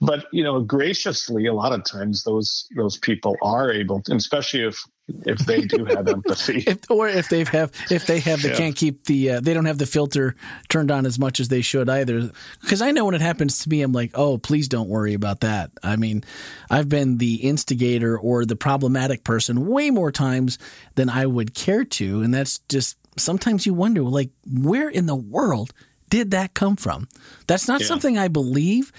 but 0.00 0.26
you 0.32 0.42
know 0.42 0.60
graciously 0.60 1.46
a 1.46 1.54
lot 1.54 1.72
of 1.72 1.84
times 1.84 2.24
those 2.24 2.68
those 2.76 2.98
people 2.98 3.36
are 3.42 3.70
able 3.70 4.02
to, 4.02 4.14
especially 4.14 4.62
if 4.62 4.82
if 5.08 5.38
they 5.40 5.62
do 5.62 5.84
have 5.84 6.06
empathy 6.08 6.58
if, 6.66 6.78
or 6.90 7.08
if 7.08 7.28
they 7.28 7.44
have 7.44 7.72
if 7.90 8.06
they 8.06 8.20
have 8.20 8.40
they 8.40 8.50
yeah. 8.50 8.56
can't 8.56 8.76
keep 8.76 9.04
the 9.04 9.32
uh, 9.32 9.40
they 9.40 9.52
don't 9.52 9.64
have 9.64 9.78
the 9.78 9.86
filter 9.86 10.36
turned 10.68 10.90
on 10.90 11.06
as 11.06 11.18
much 11.18 11.40
as 11.40 11.48
they 11.48 11.60
should 11.60 11.88
either 11.88 12.30
because 12.60 12.80
i 12.80 12.90
know 12.92 13.04
when 13.04 13.14
it 13.14 13.20
happens 13.20 13.58
to 13.58 13.68
me 13.68 13.82
i'm 13.82 13.92
like 13.92 14.12
oh 14.14 14.38
please 14.38 14.68
don't 14.68 14.88
worry 14.88 15.14
about 15.14 15.40
that 15.40 15.70
i 15.82 15.96
mean 15.96 16.22
i've 16.70 16.88
been 16.88 17.18
the 17.18 17.36
instigator 17.36 18.16
or 18.16 18.44
the 18.44 18.56
problematic 18.56 19.24
person 19.24 19.66
way 19.66 19.90
more 19.90 20.12
times 20.12 20.58
than 20.94 21.08
i 21.08 21.26
would 21.26 21.52
care 21.54 21.84
to 21.84 22.22
and 22.22 22.32
that's 22.32 22.58
just 22.68 22.96
sometimes 23.18 23.66
you 23.66 23.74
wonder 23.74 24.02
like 24.02 24.30
where 24.46 24.88
in 24.88 25.06
the 25.06 25.16
world 25.16 25.72
did 26.10 26.30
that 26.30 26.54
come 26.54 26.76
from 26.76 27.08
that's 27.46 27.66
not 27.66 27.80
yeah. 27.80 27.86
something 27.86 28.16
i 28.16 28.28
believe 28.28 28.92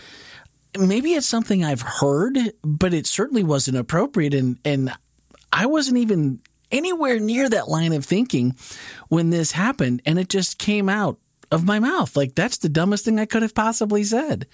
maybe 0.77 1.13
it's 1.13 1.27
something 1.27 1.63
I've 1.63 1.81
heard, 1.81 2.37
but 2.63 2.93
it 2.95 3.05
certainly 3.05 3.43
wasn't 3.43 3.77
appropriate. 3.77 4.33
And, 4.33 4.57
and 4.65 4.91
I 5.53 5.67
wasn't 5.67 5.97
even 5.97 6.41
anywhere 6.71 7.19
near 7.19 7.47
that 7.47 7.69
line 7.69 7.93
of 7.93 8.03
thinking 8.03 8.55
when 9.07 9.29
this 9.29 9.51
happened. 9.51 10.01
And 10.05 10.17
it 10.17 10.27
just 10.27 10.57
came 10.57 10.89
out 10.89 11.19
of 11.51 11.63
my 11.63 11.79
mouth. 11.79 12.17
Like 12.17 12.33
that's 12.33 12.57
the 12.57 12.69
dumbest 12.69 13.05
thing 13.05 13.19
I 13.19 13.27
could 13.27 13.43
have 13.43 13.53
possibly 13.53 14.03
said. 14.03 14.47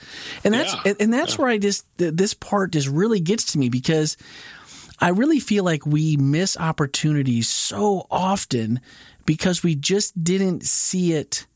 And 0.43 0.53
that's, 0.53 0.75
yeah. 0.85 0.93
and 0.99 1.13
that's 1.13 1.35
yeah. 1.35 1.41
where 1.41 1.49
I 1.49 1.57
just, 1.57 1.85
this 1.97 2.33
part 2.33 2.71
just 2.73 2.89
really 2.89 3.21
gets 3.21 3.53
to 3.53 3.57
me 3.57 3.69
because 3.69 4.17
I 4.99 5.09
really 5.09 5.39
feel 5.39 5.63
like 5.63 5.85
we 5.85 6.17
miss 6.17 6.57
opportunities 6.57 7.47
so 7.47 8.05
often 8.11 8.81
because 9.25 9.63
we 9.63 9.75
just 9.75 10.21
didn't 10.21 10.65
see 10.65 11.13
it. 11.13 11.47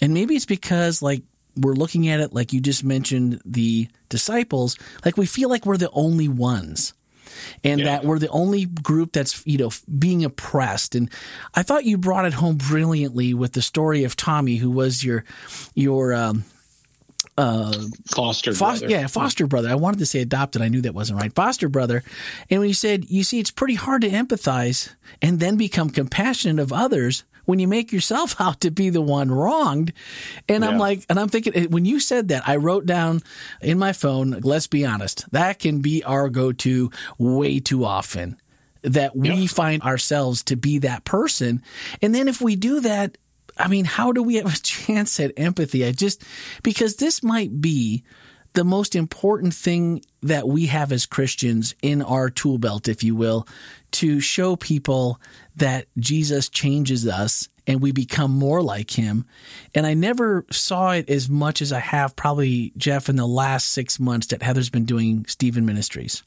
And 0.00 0.14
maybe 0.14 0.34
it's 0.34 0.46
because 0.46 1.02
like 1.02 1.22
we're 1.56 1.74
looking 1.74 2.08
at 2.08 2.20
it 2.20 2.32
like 2.32 2.54
you 2.54 2.60
just 2.60 2.84
mentioned 2.84 3.42
the 3.44 3.88
disciples, 4.08 4.78
like 5.04 5.18
we 5.18 5.26
feel 5.26 5.50
like 5.50 5.66
we're 5.66 5.76
the 5.76 5.90
only 5.90 6.28
ones. 6.28 6.94
And 7.64 7.80
yeah. 7.80 7.86
that 7.86 8.04
we're 8.04 8.18
the 8.18 8.28
only 8.28 8.64
group 8.64 9.12
that's, 9.12 9.46
you 9.46 9.58
know, 9.58 9.70
being 9.98 10.24
oppressed. 10.24 10.94
And 10.94 11.10
I 11.54 11.62
thought 11.62 11.84
you 11.84 11.98
brought 11.98 12.24
it 12.24 12.34
home 12.34 12.56
brilliantly 12.56 13.34
with 13.34 13.52
the 13.52 13.62
story 13.62 14.04
of 14.04 14.16
Tommy, 14.16 14.56
who 14.56 14.70
was 14.70 15.04
your, 15.04 15.24
your, 15.74 16.14
um, 16.14 16.44
uh, 17.36 17.72
foster, 18.06 18.52
foster 18.52 18.88
yeah, 18.88 19.06
foster 19.06 19.46
brother. 19.46 19.68
I 19.68 19.76
wanted 19.76 19.98
to 20.00 20.06
say 20.06 20.20
adopted. 20.20 20.60
I 20.60 20.68
knew 20.68 20.80
that 20.82 20.94
wasn't 20.94 21.20
right. 21.20 21.32
Foster 21.32 21.68
brother. 21.68 22.02
And 22.50 22.60
when 22.60 22.68
you 22.68 22.74
said, 22.74 23.08
you 23.08 23.22
see, 23.22 23.38
it's 23.38 23.52
pretty 23.52 23.76
hard 23.76 24.02
to 24.02 24.08
empathize 24.08 24.92
and 25.22 25.38
then 25.38 25.56
become 25.56 25.90
compassionate 25.90 26.60
of 26.60 26.72
others 26.72 27.22
when 27.48 27.58
you 27.58 27.66
make 27.66 27.92
yourself 27.92 28.38
out 28.42 28.60
to 28.60 28.70
be 28.70 28.90
the 28.90 29.00
one 29.00 29.30
wronged. 29.30 29.94
And 30.50 30.62
yeah. 30.62 30.68
I'm 30.68 30.76
like, 30.76 31.06
and 31.08 31.18
I'm 31.18 31.30
thinking, 31.30 31.70
when 31.70 31.86
you 31.86 31.98
said 31.98 32.28
that, 32.28 32.46
I 32.46 32.56
wrote 32.56 32.84
down 32.84 33.22
in 33.62 33.78
my 33.78 33.94
phone, 33.94 34.38
let's 34.42 34.66
be 34.66 34.84
honest, 34.84 35.24
that 35.32 35.58
can 35.58 35.80
be 35.80 36.04
our 36.04 36.28
go 36.28 36.52
to 36.52 36.90
way 37.16 37.58
too 37.58 37.86
often. 37.86 38.36
That 38.82 39.16
we 39.16 39.30
yep. 39.30 39.50
find 39.50 39.82
ourselves 39.82 40.42
to 40.44 40.56
be 40.56 40.78
that 40.80 41.06
person. 41.06 41.62
And 42.02 42.14
then 42.14 42.28
if 42.28 42.42
we 42.42 42.54
do 42.54 42.80
that, 42.80 43.16
I 43.56 43.66
mean, 43.68 43.86
how 43.86 44.12
do 44.12 44.22
we 44.22 44.34
have 44.34 44.54
a 44.54 44.58
chance 44.62 45.18
at 45.18 45.32
empathy? 45.38 45.86
I 45.86 45.92
just, 45.92 46.22
because 46.62 46.96
this 46.96 47.22
might 47.22 47.62
be 47.62 48.04
the 48.52 48.64
most 48.64 48.94
important 48.94 49.54
thing 49.54 50.02
that 50.22 50.48
we 50.48 50.66
have 50.66 50.92
as 50.92 51.06
Christians 51.06 51.74
in 51.82 52.02
our 52.02 52.30
tool 52.30 52.58
belt, 52.58 52.88
if 52.88 53.02
you 53.04 53.14
will, 53.14 53.46
to 53.92 54.20
show 54.20 54.56
people 54.56 55.20
that 55.56 55.86
Jesus 55.98 56.48
changes 56.48 57.06
us 57.06 57.48
and 57.66 57.82
we 57.82 57.92
become 57.92 58.30
more 58.30 58.62
like 58.62 58.90
him. 58.98 59.26
And 59.74 59.86
I 59.86 59.94
never 59.94 60.46
saw 60.50 60.92
it 60.92 61.08
as 61.10 61.28
much 61.28 61.60
as 61.60 61.72
I 61.72 61.80
have 61.80 62.16
probably, 62.16 62.72
Jeff, 62.76 63.08
in 63.08 63.16
the 63.16 63.26
last 63.26 63.68
six 63.68 64.00
months 64.00 64.28
that 64.28 64.42
Heather's 64.42 64.70
been 64.70 64.86
doing 64.86 65.26
Stephen 65.28 65.66
Ministries. 65.66 66.22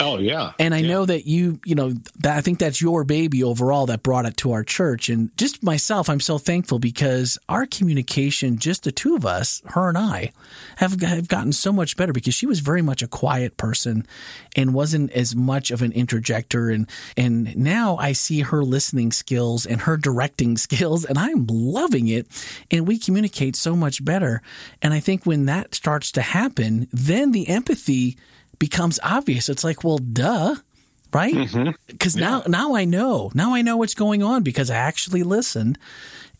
Oh 0.00 0.18
yeah. 0.18 0.52
And 0.58 0.74
I 0.74 0.78
yeah. 0.78 0.88
know 0.88 1.06
that 1.06 1.26
you, 1.26 1.60
you 1.64 1.74
know, 1.74 1.92
that 2.18 2.36
I 2.36 2.40
think 2.40 2.58
that's 2.58 2.80
your 2.80 3.04
baby 3.04 3.42
overall 3.42 3.86
that 3.86 4.02
brought 4.02 4.26
it 4.26 4.36
to 4.38 4.52
our 4.52 4.64
church. 4.64 5.08
And 5.08 5.36
just 5.36 5.62
myself, 5.62 6.08
I'm 6.08 6.20
so 6.20 6.38
thankful 6.38 6.78
because 6.78 7.38
our 7.48 7.66
communication, 7.66 8.58
just 8.58 8.84
the 8.84 8.92
two 8.92 9.14
of 9.14 9.24
us, 9.24 9.62
her 9.66 9.88
and 9.88 9.98
I, 9.98 10.32
have, 10.76 11.00
have 11.00 11.28
gotten 11.28 11.52
so 11.52 11.72
much 11.72 11.96
better 11.96 12.12
because 12.12 12.34
she 12.34 12.46
was 12.46 12.60
very 12.60 12.82
much 12.82 13.02
a 13.02 13.08
quiet 13.08 13.56
person 13.56 14.06
and 14.56 14.74
wasn't 14.74 15.12
as 15.12 15.34
much 15.36 15.70
of 15.70 15.82
an 15.82 15.92
interjector. 15.92 16.70
And, 16.70 16.88
and 17.16 17.56
now 17.56 17.96
I 17.96 18.12
see 18.12 18.40
her 18.40 18.64
listening 18.64 19.12
skills 19.12 19.66
and 19.66 19.82
her 19.82 19.96
directing 19.96 20.56
skills 20.64 21.04
and 21.04 21.18
I'm 21.18 21.46
loving 21.48 22.08
it. 22.08 22.26
And 22.70 22.86
we 22.86 22.98
communicate 22.98 23.56
so 23.56 23.76
much 23.76 24.04
better. 24.04 24.42
And 24.82 24.92
I 24.92 25.00
think 25.00 25.24
when 25.24 25.46
that 25.46 25.74
starts 25.74 26.10
to 26.12 26.22
happen, 26.22 26.88
then 26.92 27.32
the 27.32 27.48
empathy 27.48 28.16
becomes 28.58 28.98
obvious. 29.02 29.48
It's 29.48 29.64
like, 29.64 29.84
well, 29.84 29.98
duh, 29.98 30.56
right? 31.12 31.34
Because 31.34 31.52
mm-hmm. 32.14 32.18
yeah. 32.18 32.28
now, 32.28 32.42
now 32.46 32.74
I 32.74 32.84
know. 32.84 33.30
Now 33.34 33.54
I 33.54 33.62
know 33.62 33.76
what's 33.76 33.94
going 33.94 34.22
on 34.22 34.42
because 34.42 34.70
I 34.70 34.76
actually 34.76 35.22
listened. 35.22 35.78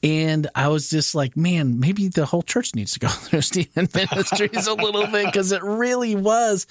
And 0.02 0.49
I 0.54 0.68
was 0.68 0.90
just 0.90 1.14
like, 1.14 1.35
man, 1.35 1.80
maybe 1.80 2.09
the 2.09 2.26
whole 2.26 2.42
church 2.42 2.75
needs 2.75 2.92
to 2.92 3.00
go 3.00 3.09
through 3.09 3.40
Stephen 3.40 3.88
Ministries 3.94 4.66
a 4.66 4.75
little 4.75 5.06
bit 5.06 5.26
because 5.26 5.50
it 5.50 5.62
really 5.62 6.14
was, 6.14 6.66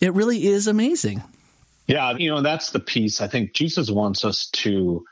it 0.00 0.12
really 0.14 0.46
is 0.48 0.66
amazing. 0.66 1.22
Yeah, 1.86 2.12
you 2.16 2.30
know, 2.30 2.42
that's 2.42 2.70
the 2.70 2.80
piece. 2.80 3.20
I 3.20 3.28
think 3.28 3.54
Jesus 3.54 3.90
wants 3.90 4.24
us 4.24 4.46
to. 4.52 5.04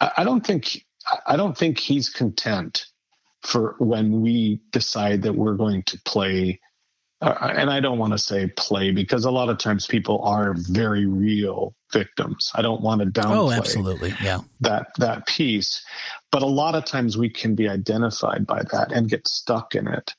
I 0.00 0.24
don't 0.24 0.46
think 0.46 0.84
I 1.26 1.36
don't 1.36 1.56
think 1.56 1.78
he's 1.78 2.08
content 2.08 2.86
for 3.42 3.76
when 3.78 4.20
we 4.20 4.60
decide 4.72 5.22
that 5.22 5.34
we're 5.34 5.54
going 5.54 5.82
to 5.84 6.00
play 6.04 6.60
uh, 7.22 7.52
and 7.56 7.70
I 7.70 7.80
don't 7.80 7.98
want 7.98 8.12
to 8.12 8.18
say 8.18 8.46
play 8.56 8.90
because 8.90 9.24
a 9.24 9.30
lot 9.30 9.48
of 9.48 9.58
times 9.58 9.86
people 9.86 10.20
are 10.22 10.54
very 10.56 11.06
real 11.06 11.74
victims. 11.92 12.50
I 12.54 12.62
don't 12.62 12.82
want 12.82 13.00
to 13.00 13.06
downplay 13.06 13.36
oh, 13.36 13.50
absolutely. 13.50 14.14
Yeah. 14.22 14.40
that 14.60 14.88
that 14.98 15.26
piece, 15.26 15.82
but 16.30 16.42
a 16.42 16.46
lot 16.46 16.74
of 16.74 16.84
times 16.84 17.16
we 17.16 17.30
can 17.30 17.54
be 17.54 17.68
identified 17.68 18.46
by 18.46 18.62
that 18.72 18.92
and 18.92 19.08
get 19.08 19.26
stuck 19.26 19.74
in 19.74 19.88
it. 19.88 20.14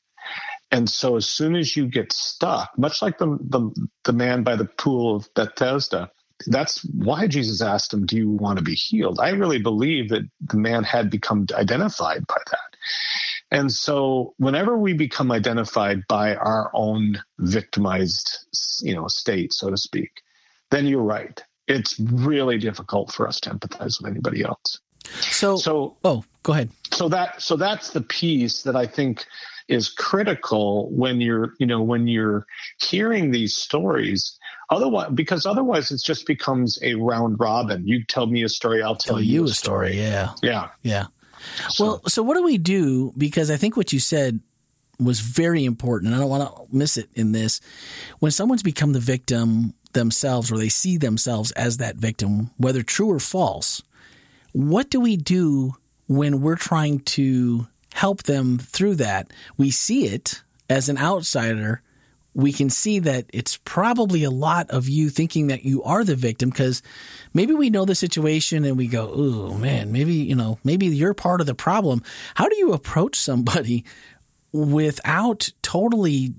And 0.72 0.90
so 0.90 1.16
as 1.16 1.28
soon 1.28 1.56
as 1.56 1.78
you 1.78 1.88
get 1.88 2.12
stuck, 2.12 2.72
much 2.78 3.02
like 3.02 3.20
the 3.20 3.38
the, 3.42 3.90
the 4.04 4.14
man 4.14 4.44
by 4.44 4.56
the 4.56 4.66
pool 4.66 5.18
of 5.18 5.30
Bethesda, 5.36 6.10
that's 6.48 6.84
why 6.84 7.28
Jesus 7.28 7.62
asked 7.62 7.94
him, 7.94 8.08
"Do 8.08 8.18
you 8.18 8.32
want 8.32 8.58
to 8.58 8.64
be 8.64 8.74
healed?" 8.74 9.20
I 9.20 9.30
really 9.30 9.60
believe 9.60 10.10
that 10.10 10.24
the 10.42 10.58
man 10.58 10.84
had 10.84 11.12
become 11.12 11.46
identified 11.54 12.26
by 12.28 12.38
that. 12.52 12.78
And 13.52 13.72
so 13.72 14.34
whenever 14.38 14.78
we 14.78 14.94
become 14.94 15.32
identified 15.32 16.06
by 16.08 16.36
our 16.36 16.70
own 16.74 17.22
victimized, 17.40 18.46
you 18.82 18.94
know, 18.94 19.08
state, 19.08 19.54
so 19.54 19.70
to 19.70 19.78
speak, 19.78 20.12
then 20.70 20.86
you're 20.86 21.04
right. 21.04 21.42
It's 21.68 22.00
really 22.00 22.58
difficult 22.58 23.12
for 23.12 23.28
us 23.28 23.40
to 23.42 23.50
empathize 23.50 24.02
with 24.02 24.12
anybody 24.12 24.44
else. 24.44 24.80
So, 25.06 25.56
so 25.56 25.96
oh, 26.04 26.24
go 26.44 26.54
ahead. 26.54 26.70
So 26.92 27.08
that 27.10 27.42
so 27.42 27.56
that's 27.56 27.92
the 27.92 28.02
piece 28.02 28.64
that 28.64 28.76
I 28.76 28.86
think 28.86 29.26
is 29.68 29.90
critical 29.90 30.90
when 30.92 31.20
you're 31.22 31.54
you 31.60 31.66
know 31.66 31.82
when 31.82 32.08
you're 32.08 32.46
hearing 32.80 33.32
these 33.32 33.56
stories 33.56 34.38
otherwise 34.70 35.10
because 35.14 35.46
otherwise 35.46 35.92
it 35.92 36.02
just 36.04 36.26
becomes 36.26 36.80
a 36.82 36.96
round 36.96 37.38
robin 37.40 37.86
you 37.86 38.04
tell 38.06 38.28
me 38.28 38.44
a 38.44 38.50
story 38.50 38.82
i'll 38.82 38.96
tell, 38.96 39.16
tell 39.16 39.22
you, 39.22 39.34
you 39.34 39.44
a 39.44 39.50
story. 39.50 39.94
story 39.94 40.02
yeah 40.02 40.32
yeah 40.42 40.70
yeah 40.84 41.06
Well, 41.80 42.02
so 42.08 42.24
what 42.24 42.36
do 42.36 42.44
we 42.44 42.58
do? 42.58 43.14
Because 43.18 43.52
I 43.52 43.58
think 43.58 43.78
what 43.78 43.94
you 43.94 44.00
said 44.00 44.40
was 45.00 45.20
very 45.20 45.66
important. 45.66 46.12
And 46.12 46.16
I 46.16 46.20
don't 46.20 46.30
want 46.30 46.56
to 46.56 46.76
miss 46.76 46.98
it 46.98 47.10
in 47.14 47.32
this. 47.32 47.62
When 48.20 48.32
someone's 48.32 48.64
become 48.64 48.94
the 48.94 49.00
victim 49.00 49.74
themselves 49.94 50.52
or 50.52 50.58
they 50.58 50.70
see 50.70 50.98
themselves 50.98 51.52
as 51.52 51.78
that 51.78 51.96
victim, 51.98 52.52
whether 52.58 52.84
true 52.84 53.12
or 53.12 53.20
false, 53.20 53.82
what 54.54 54.90
do 54.90 55.00
we 55.00 55.18
do 55.18 55.76
when 56.08 56.42
we're 56.42 56.56
trying 56.56 57.00
to 57.00 57.68
help 57.94 58.24
them 58.24 58.58
through 58.58 58.96
that? 58.96 59.32
We 59.58 59.70
see 59.72 60.06
it 60.06 60.42
as 60.70 60.90
an 60.90 60.98
outsider 60.98 61.82
we 62.38 62.54
can 62.54 62.70
see 62.70 63.00
that 63.00 63.26
it's 63.34 63.58
probably 63.58 64.24
a 64.24 64.30
lot 64.30 64.70
of 64.70 64.88
you 64.88 65.10
thinking 65.10 65.48
that 65.48 65.66
you 65.66 65.82
are 65.82 66.04
the 66.04 66.16
victim 66.16 66.52
because 66.52 66.84
maybe 67.34 67.56
we 67.56 67.72
know 67.72 67.84
the 67.84 67.96
situation 67.96 68.64
and 68.64 68.78
we 68.78 68.86
go, 68.86 69.12
oh 69.12 69.56
man, 69.56 69.92
maybe, 69.92 70.14
you 70.14 70.36
know, 70.36 70.60
maybe 70.64 70.86
you're 70.86 71.16
part 71.16 71.42
of 71.42 71.48
the 71.48 71.56
problem. 71.56 72.04
How 72.36 72.48
do 72.48 72.56
you 72.56 72.74
approach 72.74 73.16
somebody 73.16 73.86
without 74.52 75.50
totally 75.64 76.36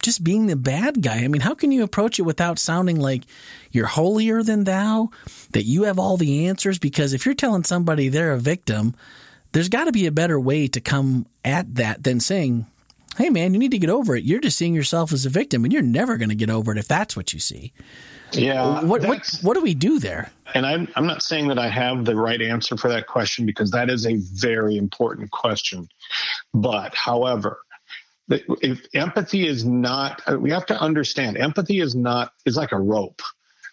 just 0.00 0.22
being 0.22 0.46
the 0.46 0.56
bad 0.56 1.02
guy. 1.02 1.18
I 1.18 1.28
mean, 1.28 1.42
how 1.42 1.54
can 1.54 1.72
you 1.72 1.82
approach 1.82 2.18
it 2.18 2.22
without 2.22 2.58
sounding 2.58 2.98
like 2.98 3.24
you're 3.70 3.84
holier 3.84 4.42
than 4.42 4.64
thou, 4.64 5.10
that 5.50 5.64
you 5.64 5.82
have 5.82 5.98
all 5.98 6.16
the 6.16 6.46
answers? 6.46 6.78
Because 6.78 7.12
if 7.12 7.26
you're 7.26 7.34
telling 7.34 7.64
somebody 7.64 8.08
they're 8.08 8.32
a 8.32 8.38
victim, 8.38 8.94
there's 9.52 9.68
got 9.68 9.84
to 9.84 9.92
be 9.92 10.06
a 10.06 10.12
better 10.12 10.40
way 10.40 10.68
to 10.68 10.80
come 10.80 11.26
at 11.44 11.74
that 11.74 12.02
than 12.02 12.18
saying, 12.18 12.66
hey, 13.16 13.30
man, 13.30 13.52
you 13.52 13.58
need 13.58 13.70
to 13.72 13.78
get 13.78 13.90
over 13.90 14.16
it. 14.16 14.24
You're 14.24 14.40
just 14.40 14.56
seeing 14.56 14.74
yourself 14.74 15.12
as 15.12 15.26
a 15.26 15.30
victim 15.30 15.64
and 15.64 15.72
you're 15.72 15.82
never 15.82 16.16
going 16.16 16.28
to 16.28 16.34
get 16.34 16.50
over 16.50 16.72
it 16.72 16.78
if 16.78 16.88
that's 16.88 17.16
what 17.16 17.32
you 17.32 17.40
see. 17.40 17.72
Yeah. 18.32 18.82
What, 18.84 19.02
what, 19.06 19.38
what 19.42 19.54
do 19.54 19.60
we 19.60 19.74
do 19.74 19.98
there? 19.98 20.30
And 20.54 20.64
I'm, 20.64 20.88
I'm 20.94 21.06
not 21.06 21.22
saying 21.22 21.48
that 21.48 21.58
I 21.58 21.68
have 21.68 22.04
the 22.04 22.16
right 22.16 22.40
answer 22.40 22.76
for 22.76 22.88
that 22.88 23.06
question 23.06 23.46
because 23.46 23.70
that 23.72 23.90
is 23.90 24.06
a 24.06 24.16
very 24.34 24.76
important 24.76 25.30
question. 25.30 25.88
But, 26.54 26.94
however, 26.94 27.58
if 28.30 28.86
empathy 28.94 29.46
is 29.46 29.64
not 29.64 30.22
uh, 30.26 30.38
we 30.38 30.50
have 30.50 30.66
to 30.66 30.80
understand 30.80 31.36
empathy 31.36 31.80
is 31.80 31.94
not 31.94 32.32
is 32.46 32.56
like 32.56 32.72
a 32.72 32.78
rope 32.78 33.22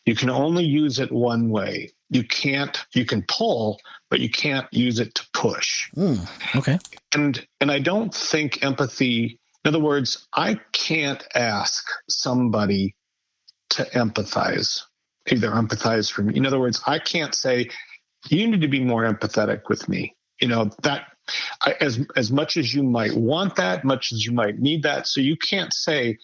you 0.06 0.15
can 0.15 0.29
only 0.29 0.63
use 0.63 1.00
it 1.00 1.12
one 1.12 1.50
way 1.50 1.91
you 2.10 2.24
can't 2.24 2.86
you 2.94 3.06
can 3.06 3.24
pull 3.27 3.79
but 4.09 4.19
you 4.19 4.29
can't 4.29 4.67
use 4.71 4.99
it 4.99 5.15
to 5.15 5.27
push. 5.33 5.89
Mm, 5.95 6.27
okay. 6.55 6.79
And 7.13 7.45
and 7.61 7.71
i 7.71 7.79
don't 7.79 8.13
think 8.13 8.63
empathy 8.63 9.39
in 9.63 9.69
other 9.69 9.79
words 9.79 10.27
i 10.33 10.59
can't 10.71 11.25
ask 11.35 11.85
somebody 12.09 12.95
to 13.69 13.83
empathize 13.83 14.81
either 15.29 15.49
empathize 15.49 16.11
for 16.11 16.23
me. 16.23 16.35
In 16.35 16.45
other 16.45 16.59
words 16.59 16.81
i 16.85 16.99
can't 16.99 17.35
say 17.35 17.69
you 18.29 18.47
need 18.47 18.61
to 18.61 18.67
be 18.67 18.83
more 18.83 19.03
empathetic 19.03 19.69
with 19.69 19.87
me. 19.87 20.15
You 20.41 20.47
know 20.47 20.71
that 20.83 21.07
I, 21.61 21.75
as 21.79 22.05
as 22.15 22.31
much 22.31 22.57
as 22.57 22.73
you 22.73 22.83
might 22.83 23.15
want 23.15 23.55
that, 23.55 23.83
much 23.83 24.11
as 24.11 24.25
you 24.25 24.31
might 24.31 24.59
need 24.59 24.83
that. 24.83 25.07
So 25.07 25.21
you 25.21 25.35
can't 25.35 25.73
say, 25.73 26.17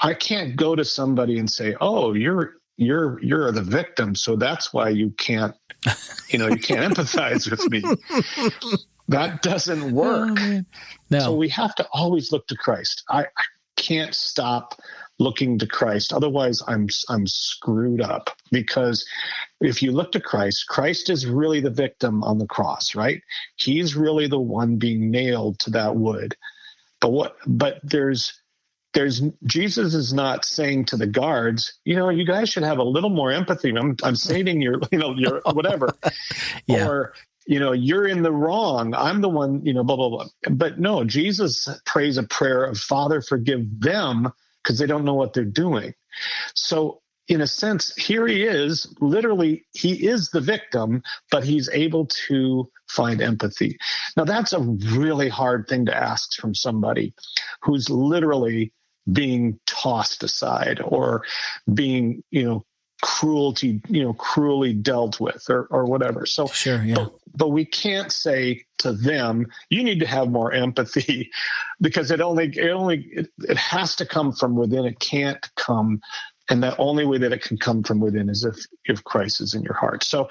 I 0.00 0.14
can't 0.14 0.56
go 0.56 0.74
to 0.74 0.84
somebody 0.84 1.38
and 1.38 1.50
say, 1.50 1.76
"Oh, 1.80 2.14
you're 2.14 2.54
you're 2.78 3.22
you're 3.22 3.52
the 3.52 3.62
victim, 3.62 4.14
so 4.14 4.36
that's 4.36 4.72
why 4.72 4.88
you 4.88 5.10
can't, 5.10 5.54
you 6.30 6.38
know, 6.38 6.48
you 6.48 6.58
can't 6.58 6.94
empathize 6.94 7.50
with 7.50 7.70
me." 7.70 7.84
That 9.08 9.40
doesn't 9.40 9.92
work. 9.92 10.38
Oh, 10.38 10.62
no. 11.08 11.18
So 11.18 11.34
we 11.34 11.48
have 11.48 11.74
to 11.76 11.88
always 11.92 12.30
look 12.30 12.46
to 12.48 12.56
Christ. 12.56 13.04
I, 13.08 13.22
I 13.22 13.44
can't 13.76 14.14
stop 14.14 14.78
looking 15.18 15.58
to 15.58 15.66
Christ. 15.66 16.12
Otherwise, 16.12 16.62
I'm 16.68 16.88
I'm 17.08 17.26
screwed 17.26 18.00
up 18.00 18.30
because 18.52 19.06
if 19.60 19.82
you 19.82 19.92
look 19.92 20.12
to 20.12 20.20
Christ, 20.20 20.66
Christ 20.68 21.10
is 21.10 21.26
really 21.26 21.60
the 21.60 21.70
victim 21.70 22.22
on 22.22 22.38
the 22.38 22.46
cross, 22.46 22.94
right? 22.94 23.22
He's 23.56 23.96
really 23.96 24.28
the 24.28 24.38
one 24.38 24.76
being 24.76 25.10
nailed 25.10 25.58
to 25.60 25.70
that 25.70 25.96
wood. 25.96 26.36
But 27.00 27.10
what? 27.10 27.36
But 27.46 27.80
there's 27.82 28.38
there's 28.98 29.22
Jesus 29.44 29.94
is 29.94 30.12
not 30.12 30.44
saying 30.44 30.86
to 30.86 30.96
the 30.96 31.06
guards, 31.06 31.78
you 31.84 31.94
know, 31.94 32.08
you 32.08 32.26
guys 32.26 32.48
should 32.48 32.64
have 32.64 32.78
a 32.78 32.82
little 32.82 33.10
more 33.10 33.30
empathy. 33.30 33.72
I'm 33.76 33.94
I'm 34.02 34.16
saving 34.16 34.60
your, 34.60 34.80
you 34.90 34.98
know, 34.98 35.14
your 35.14 35.40
whatever, 35.52 35.94
yeah. 36.66 36.88
or 36.88 37.14
you 37.46 37.60
know, 37.60 37.70
you're 37.70 38.08
in 38.08 38.24
the 38.24 38.32
wrong. 38.32 38.94
I'm 38.94 39.20
the 39.20 39.28
one, 39.28 39.64
you 39.64 39.72
know, 39.72 39.84
blah 39.84 39.94
blah 39.94 40.08
blah. 40.08 40.26
But 40.50 40.80
no, 40.80 41.04
Jesus 41.04 41.68
prays 41.86 42.16
a 42.18 42.24
prayer 42.24 42.64
of 42.64 42.76
Father, 42.76 43.22
forgive 43.22 43.60
them 43.78 44.32
because 44.64 44.80
they 44.80 44.86
don't 44.86 45.04
know 45.04 45.14
what 45.14 45.32
they're 45.32 45.44
doing. 45.44 45.94
So, 46.56 47.00
in 47.28 47.40
a 47.40 47.46
sense, 47.46 47.94
here 47.94 48.26
he 48.26 48.42
is, 48.42 48.92
literally, 49.00 49.64
he 49.74 50.08
is 50.08 50.30
the 50.30 50.40
victim, 50.40 51.02
but 51.30 51.44
he's 51.44 51.68
able 51.72 52.06
to 52.26 52.68
find 52.88 53.22
empathy. 53.22 53.78
Now, 54.16 54.24
that's 54.24 54.54
a 54.54 54.60
really 54.60 55.28
hard 55.28 55.68
thing 55.68 55.86
to 55.86 55.96
ask 55.96 56.32
from 56.40 56.54
somebody 56.54 57.14
who's 57.62 57.88
literally 57.90 58.72
being 59.10 59.58
tossed 59.66 60.22
aside 60.22 60.80
or 60.84 61.24
being, 61.72 62.22
you 62.30 62.44
know, 62.44 62.64
cruelty, 63.00 63.80
you 63.88 64.02
know, 64.02 64.12
cruelly 64.12 64.72
dealt 64.72 65.20
with 65.20 65.48
or, 65.48 65.66
or 65.70 65.84
whatever. 65.84 66.26
So, 66.26 66.46
sure, 66.46 66.82
yeah. 66.82 66.96
But, 66.96 67.12
but 67.36 67.48
we 67.48 67.64
can't 67.64 68.10
say 68.10 68.64
to 68.78 68.92
them, 68.92 69.46
you 69.70 69.84
need 69.84 70.00
to 70.00 70.06
have 70.06 70.30
more 70.30 70.52
empathy 70.52 71.30
because 71.80 72.10
it 72.10 72.20
only, 72.20 72.48
it 72.48 72.70
only, 72.70 73.08
it, 73.12 73.28
it 73.38 73.56
has 73.56 73.96
to 73.96 74.06
come 74.06 74.32
from 74.32 74.56
within. 74.56 74.84
It 74.84 74.98
can't 74.98 75.48
come 75.54 76.00
and 76.48 76.62
the 76.62 76.76
only 76.78 77.04
way 77.04 77.18
that 77.18 77.32
it 77.32 77.42
can 77.42 77.58
come 77.58 77.82
from 77.82 78.00
within 78.00 78.28
is 78.28 78.44
if 78.44 78.66
if 78.84 79.04
Christ 79.04 79.40
is 79.40 79.54
in 79.54 79.62
your 79.62 79.74
heart. 79.74 80.02
So, 80.02 80.28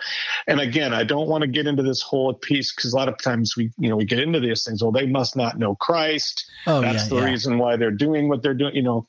and 0.47 0.59
again, 0.59 0.93
I 0.93 1.03
don't 1.03 1.27
want 1.27 1.43
to 1.43 1.47
get 1.47 1.67
into 1.67 1.83
this 1.83 2.01
whole 2.01 2.33
piece 2.33 2.73
because 2.73 2.93
a 2.93 2.95
lot 2.95 3.09
of 3.09 3.17
times 3.19 3.55
we 3.55 3.71
you 3.77 3.89
know 3.89 3.95
we 3.95 4.05
get 4.05 4.19
into 4.19 4.39
these 4.39 4.63
things. 4.63 4.81
Well, 4.81 4.91
they 4.91 5.05
must 5.05 5.35
not 5.35 5.59
know 5.59 5.75
Christ. 5.75 6.49
Oh, 6.65 6.81
That's 6.81 7.03
yeah, 7.03 7.09
the 7.09 7.15
yeah. 7.17 7.25
reason 7.25 7.57
why 7.59 7.77
they're 7.77 7.91
doing 7.91 8.29
what 8.29 8.41
they're 8.41 8.53
doing. 8.53 8.75
You 8.75 8.83
know, 8.83 9.07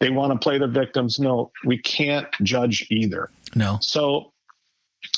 they 0.00 0.10
want 0.10 0.32
to 0.32 0.38
play 0.38 0.58
the 0.58 0.68
victims. 0.68 1.18
No, 1.18 1.50
we 1.64 1.78
can't 1.78 2.28
judge 2.42 2.86
either. 2.90 3.30
No. 3.54 3.78
So. 3.80 4.32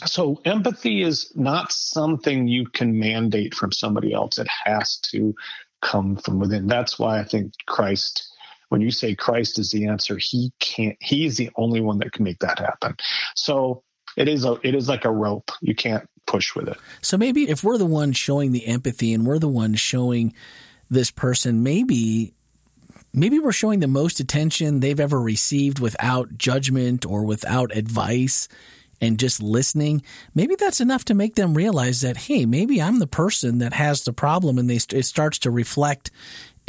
So 0.07 0.41
empathy 0.45 1.03
is 1.03 1.33
not 1.35 1.73
something 1.73 2.47
you 2.47 2.67
can 2.67 2.99
mandate 2.99 3.53
from 3.53 3.73
somebody 3.73 4.13
else. 4.13 4.39
It 4.39 4.47
has 4.65 4.97
to 5.11 5.35
come 5.81 6.17
from 6.17 6.39
within. 6.39 6.69
That's 6.69 6.99
why 6.99 7.19
I 7.19 7.25
think 7.25 7.53
Christ 7.67 8.32
when 8.73 8.81
you 8.81 8.91
say 8.91 9.15
Christ 9.15 9.59
is 9.59 9.71
the 9.71 9.87
answer, 9.87 10.17
he 10.17 10.51
can't, 10.59 10.97
he's 10.99 11.37
the 11.37 11.51
only 11.57 11.83
one 11.83 11.99
that 11.99 12.13
can 12.13 12.25
make 12.25 12.39
that 12.39 12.59
happen. 12.59 12.97
So 13.37 13.83
it 14.17 14.29
is 14.29 14.47
a, 14.47 14.59
it 14.63 14.75
is 14.75 14.89
like 14.89 15.05
a 15.05 15.11
rope. 15.11 15.51
You 15.61 15.75
can't 15.75 16.09
push 16.27 16.55
with 16.55 16.69
it. 16.69 16.79
So 17.03 17.19
maybe 17.19 17.51
if 17.51 17.63
we're 17.63 17.77
the 17.77 17.85
one 17.85 18.13
showing 18.13 18.53
the 18.53 18.67
empathy 18.67 19.13
and 19.13 19.27
we're 19.27 19.39
the 19.39 19.47
one 19.47 19.75
showing 19.75 20.33
this 20.89 21.11
person, 21.11 21.63
maybe 21.63 22.33
maybe 23.13 23.39
we're 23.39 23.53
showing 23.53 23.81
the 23.81 23.89
most 23.89 24.21
attention 24.21 24.81
they've 24.81 24.99
ever 24.99 25.21
received 25.21 25.79
without 25.79 26.39
judgment 26.39 27.05
or 27.05 27.27
without 27.27 27.77
advice 27.77 28.49
and 29.03 29.19
just 29.19 29.43
listening, 29.43 30.01
maybe 30.35 30.55
that's 30.55 30.81
enough 30.81 31.05
to 31.07 31.13
make 31.13 31.35
them 31.35 31.55
realize 31.55 32.01
that, 32.01 32.17
hey, 32.17 32.47
maybe 32.47 32.81
I'm 32.81 33.01
the 33.01 33.07
person 33.07 33.59
that 33.59 33.75
has 33.75 34.05
the 34.05 34.13
problem 34.15 34.57
and 34.57 34.71
they, 34.71 34.77
it 34.77 35.05
starts 35.05 35.41
to 35.41 35.51
reflect 35.51 36.11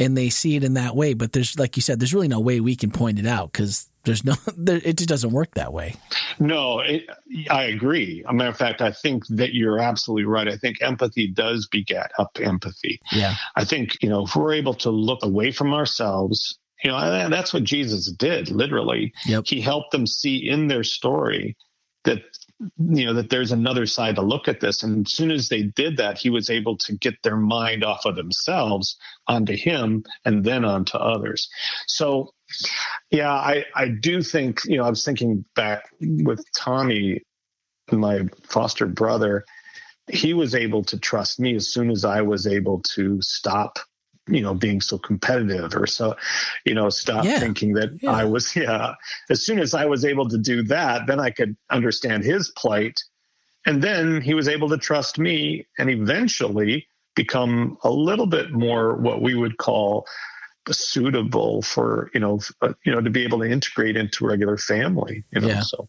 and 0.00 0.16
they 0.16 0.28
see 0.28 0.56
it 0.56 0.64
in 0.64 0.74
that 0.74 0.96
way. 0.96 1.14
But 1.14 1.32
there's, 1.32 1.58
like 1.58 1.76
you 1.76 1.82
said, 1.82 2.00
there's 2.00 2.14
really 2.14 2.28
no 2.28 2.40
way 2.40 2.60
we 2.60 2.76
can 2.76 2.90
point 2.90 3.18
it 3.18 3.26
out 3.26 3.52
because 3.52 3.88
there's 4.04 4.24
no, 4.24 4.34
there, 4.56 4.80
it 4.84 4.96
just 4.98 5.08
doesn't 5.08 5.30
work 5.30 5.54
that 5.54 5.72
way. 5.72 5.94
No, 6.38 6.80
it, 6.80 7.06
I 7.50 7.64
agree. 7.64 8.24
A 8.26 8.32
matter 8.32 8.50
of 8.50 8.56
fact, 8.56 8.82
I 8.82 8.92
think 8.92 9.24
that 9.28 9.54
you're 9.54 9.78
absolutely 9.78 10.24
right. 10.24 10.48
I 10.48 10.56
think 10.56 10.82
empathy 10.82 11.28
does 11.28 11.66
beget 11.66 12.10
up 12.18 12.38
empathy. 12.40 13.00
Yeah. 13.12 13.34
I 13.56 13.64
think, 13.64 14.02
you 14.02 14.08
know, 14.08 14.24
if 14.24 14.36
we're 14.36 14.54
able 14.54 14.74
to 14.74 14.90
look 14.90 15.24
away 15.24 15.52
from 15.52 15.72
ourselves, 15.72 16.58
you 16.82 16.90
know, 16.90 17.28
that's 17.30 17.54
what 17.54 17.64
Jesus 17.64 18.10
did, 18.12 18.50
literally. 18.50 19.14
Yep. 19.26 19.44
He 19.46 19.60
helped 19.60 19.92
them 19.92 20.06
see 20.06 20.48
in 20.48 20.68
their 20.68 20.84
story 20.84 21.56
that 22.04 22.22
you 22.60 23.04
know 23.04 23.14
that 23.14 23.30
there's 23.30 23.52
another 23.52 23.86
side 23.86 24.14
to 24.16 24.22
look 24.22 24.48
at 24.48 24.60
this. 24.60 24.82
And 24.82 25.06
as 25.06 25.12
soon 25.12 25.30
as 25.30 25.48
they 25.48 25.62
did 25.62 25.96
that 25.96 26.18
he 26.18 26.30
was 26.30 26.50
able 26.50 26.76
to 26.78 26.96
get 26.96 27.14
their 27.22 27.36
mind 27.36 27.84
off 27.84 28.04
of 28.04 28.16
themselves 28.16 28.96
onto 29.26 29.56
him 29.56 30.04
and 30.24 30.44
then 30.44 30.64
onto 30.64 30.96
others. 30.96 31.48
So 31.86 32.32
yeah 33.10 33.32
i 33.32 33.64
i 33.74 33.88
do 33.88 34.22
think 34.22 34.60
you 34.64 34.76
know 34.76 34.84
i 34.84 34.90
was 34.90 35.04
thinking 35.04 35.44
back 35.54 35.84
with 36.00 36.44
tommy 36.54 37.20
my 37.90 38.20
foster 38.42 38.86
brother 38.86 39.44
he 40.10 40.34
was 40.34 40.54
able 40.54 40.82
to 40.84 40.98
trust 40.98 41.40
me 41.40 41.54
as 41.54 41.72
soon 41.72 41.90
as 41.90 42.04
i 42.04 42.20
was 42.20 42.46
able 42.46 42.80
to 42.82 43.18
stop 43.22 43.78
you 44.26 44.40
know 44.40 44.54
being 44.54 44.80
so 44.80 44.98
competitive 44.98 45.74
or 45.74 45.86
so 45.86 46.16
you 46.64 46.74
know 46.74 46.88
stop 46.88 47.24
yeah. 47.24 47.38
thinking 47.38 47.74
that 47.74 47.90
yeah. 48.02 48.10
i 48.10 48.24
was 48.24 48.54
yeah 48.56 48.94
as 49.30 49.44
soon 49.44 49.58
as 49.58 49.74
i 49.74 49.84
was 49.84 50.04
able 50.04 50.28
to 50.28 50.38
do 50.38 50.62
that 50.62 51.06
then 51.06 51.20
i 51.20 51.30
could 51.30 51.56
understand 51.70 52.24
his 52.24 52.50
plight 52.56 53.02
and 53.66 53.82
then 53.82 54.20
he 54.20 54.34
was 54.34 54.48
able 54.48 54.68
to 54.68 54.78
trust 54.78 55.18
me 55.18 55.66
and 55.78 55.90
eventually 55.90 56.86
become 57.14 57.78
a 57.84 57.90
little 57.90 58.26
bit 58.26 58.50
more 58.52 58.96
what 58.96 59.22
we 59.22 59.34
would 59.34 59.56
call 59.58 60.06
suitable 60.70 61.60
for 61.60 62.10
you 62.14 62.20
know 62.20 62.40
uh, 62.62 62.72
you 62.86 62.92
know 62.92 63.00
to 63.02 63.10
be 63.10 63.22
able 63.22 63.38
to 63.38 63.44
integrate 63.44 63.96
into 63.96 64.26
regular 64.26 64.56
family 64.56 65.22
you 65.30 65.40
know 65.40 65.48
yeah. 65.48 65.60
so 65.60 65.86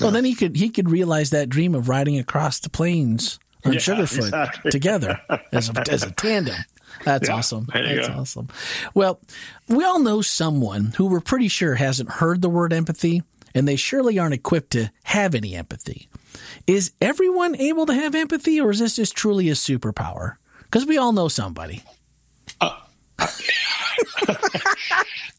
well 0.00 0.10
then 0.10 0.24
he 0.24 0.34
could 0.34 0.54
he 0.56 0.68
could 0.68 0.90
realize 0.90 1.30
that 1.30 1.48
dream 1.48 1.74
of 1.74 1.88
riding 1.88 2.18
across 2.18 2.60
the 2.60 2.68
plains 2.68 3.38
on 3.64 3.72
yeah, 3.72 3.78
Sugarfoot 3.78 4.18
exactly. 4.18 4.70
together 4.70 5.20
as 5.52 5.70
a, 5.70 5.90
as 5.90 6.02
a 6.02 6.10
tandem. 6.16 6.56
That's 7.04 7.28
yeah, 7.28 7.36
awesome. 7.36 7.66
That's 7.72 8.08
go. 8.08 8.14
awesome. 8.14 8.48
Well, 8.94 9.20
we 9.68 9.84
all 9.84 9.98
know 9.98 10.22
someone 10.22 10.92
who 10.96 11.06
we're 11.06 11.20
pretty 11.20 11.48
sure 11.48 11.74
hasn't 11.74 12.10
heard 12.10 12.42
the 12.42 12.48
word 12.48 12.72
empathy, 12.72 13.22
and 13.54 13.66
they 13.66 13.76
surely 13.76 14.18
aren't 14.18 14.34
equipped 14.34 14.72
to 14.72 14.90
have 15.04 15.34
any 15.34 15.54
empathy. 15.54 16.08
Is 16.66 16.92
everyone 17.00 17.56
able 17.56 17.86
to 17.86 17.94
have 17.94 18.14
empathy, 18.14 18.60
or 18.60 18.70
is 18.70 18.78
this 18.78 18.96
just 18.96 19.16
truly 19.16 19.48
a 19.48 19.54
superpower? 19.54 20.36
Because 20.64 20.86
we 20.86 20.98
all 20.98 21.12
know 21.12 21.28
somebody. 21.28 21.82
Uh, 22.60 22.76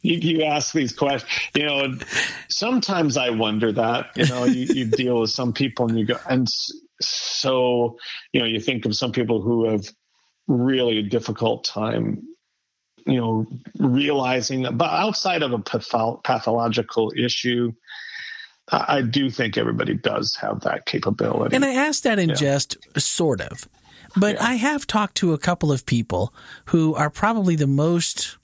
you, 0.01 0.17
you, 0.17 0.43
ask 0.43 0.73
these 0.73 0.91
questions, 0.91 1.31
you 1.55 1.65
know, 1.65 1.95
sometimes 2.49 3.15
I 3.15 3.29
wonder 3.29 3.71
that, 3.71 4.07
you 4.15 4.25
know, 4.27 4.45
you, 4.45 4.65
you 4.73 4.85
deal 4.91 5.21
with 5.21 5.29
some 5.29 5.53
people 5.53 5.87
and 5.87 5.97
you 5.99 6.05
go, 6.05 6.17
and 6.29 6.47
so, 7.01 7.97
you 8.33 8.39
know, 8.41 8.45
you 8.45 8.59
think 8.59 8.85
of 8.85 8.95
some 8.95 9.11
people 9.11 9.41
who 9.41 9.69
have 9.69 9.85
really 10.49 10.97
a 10.97 11.03
difficult 11.03 11.63
time 11.63 12.27
you 13.05 13.19
know, 13.19 13.47
realizing, 13.79 14.63
that 14.63 14.77
but 14.77 14.91
outside 14.91 15.41
of 15.41 15.51
a 15.51 15.57
patho- 15.57 16.23
pathological 16.23 17.11
issue, 17.17 17.73
I 18.71 19.01
do 19.01 19.31
think 19.31 19.57
everybody 19.57 19.95
does 19.95 20.35
have 20.35 20.61
that 20.61 20.85
capability. 20.85 21.55
And 21.55 21.65
I 21.65 21.73
asked 21.73 22.03
that 22.03 22.19
in 22.19 22.29
yeah. 22.29 22.35
jest, 22.35 22.77
sort 22.97 23.41
of. 23.41 23.67
But 24.15 24.35
yeah. 24.35 24.45
I 24.45 24.53
have 24.55 24.85
talked 24.85 25.15
to 25.15 25.33
a 25.33 25.39
couple 25.39 25.71
of 25.71 25.85
people 25.85 26.33
who 26.65 26.93
are 26.93 27.09
probably 27.09 27.55
the 27.55 27.67
most, 27.67 28.37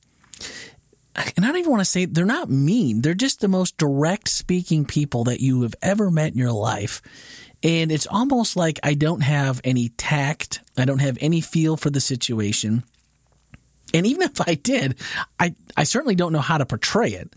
and 1.16 1.46
I 1.46 1.50
don't 1.50 1.58
even 1.58 1.72
want 1.72 1.82
to 1.82 1.86
say 1.86 2.06
they're 2.06 2.26
not 2.26 2.50
mean. 2.50 3.02
They're 3.02 3.14
just 3.14 3.42
the 3.42 3.48
most 3.48 3.78
direct 3.78 4.28
speaking 4.30 4.86
people 4.86 5.24
that 5.26 5.42
you 5.42 5.62
have 5.62 5.76
ever 5.82 6.10
met 6.10 6.34
in 6.34 6.40
your 6.40 6.52
life. 6.52 7.02
And 7.66 7.92
it's 7.92 8.06
almost 8.06 8.56
like 8.56 8.80
I 8.84 8.94
don't 8.94 9.22
have 9.22 9.60
any 9.64 9.90
tact. 9.90 10.62
I 10.78 10.86
don't 10.86 11.00
have 11.00 11.18
any 11.20 11.42
feel 11.42 11.78
for 11.78 11.90
the 11.90 12.00
situation. 12.00 12.84
And 13.92 14.06
even 14.06 14.22
if 14.22 14.40
I 14.48 14.54
did, 14.54 15.00
I, 15.40 15.56
I 15.76 15.84
certainly 15.84 16.14
don't 16.14 16.32
know 16.32 16.42
how 16.42 16.60
to 16.60 16.66
portray 16.68 17.14
it. 17.14 17.34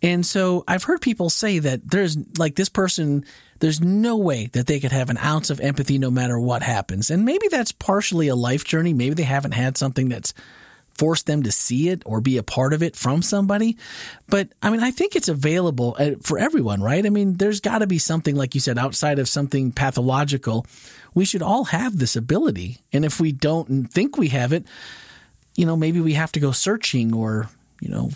And 0.00 0.24
so 0.24 0.64
I've 0.66 0.84
heard 0.84 1.02
people 1.02 1.28
say 1.28 1.58
that 1.58 1.90
there's 1.90 2.16
like 2.38 2.54
this 2.54 2.70
person, 2.70 3.26
there's 3.58 3.82
no 3.82 4.16
way 4.16 4.46
that 4.54 4.66
they 4.66 4.80
could 4.80 4.92
have 4.92 5.10
an 5.10 5.18
ounce 5.18 5.50
of 5.50 5.60
empathy 5.60 5.98
no 5.98 6.10
matter 6.10 6.40
what 6.40 6.62
happens. 6.62 7.10
And 7.10 7.26
maybe 7.26 7.48
that's 7.48 7.72
partially 7.72 8.28
a 8.28 8.34
life 8.34 8.64
journey. 8.64 8.94
Maybe 8.94 9.14
they 9.14 9.24
haven't 9.24 9.52
had 9.52 9.76
something 9.76 10.08
that's 10.08 10.32
forced 10.98 11.26
them 11.26 11.42
to 11.42 11.52
see 11.52 11.88
it 11.88 12.02
or 12.04 12.20
be 12.20 12.36
a 12.36 12.42
part 12.42 12.72
of 12.72 12.82
it 12.82 12.96
from 12.96 13.22
somebody. 13.22 13.76
But 14.28 14.48
I 14.62 14.70
mean, 14.70 14.82
I 14.82 14.90
think 14.90 15.16
it's 15.16 15.28
available 15.28 15.96
uh, 15.98 16.12
for 16.22 16.38
everyone, 16.38 16.82
right? 16.82 17.04
I 17.04 17.10
mean, 17.10 17.34
there's 17.34 17.60
got 17.60 17.78
to 17.78 17.86
be 17.86 17.98
something, 17.98 18.36
like 18.36 18.54
you 18.54 18.60
said, 18.60 18.78
outside 18.78 19.18
of 19.18 19.28
something 19.28 19.72
pathological. 19.72 20.66
We 21.14 21.24
should 21.24 21.42
all 21.42 21.64
have 21.64 21.98
this 21.98 22.16
ability. 22.16 22.78
And 22.92 23.04
if 23.04 23.20
we 23.20 23.32
don't 23.32 23.90
think 23.90 24.16
we 24.16 24.28
have 24.28 24.52
it, 24.52 24.66
you 25.54 25.66
know, 25.66 25.76
maybe 25.76 26.00
we 26.00 26.14
have 26.14 26.32
to 26.32 26.40
go 26.40 26.52
searching 26.52 27.14
or 27.14 27.48
you 27.80 27.88
know 27.88 28.10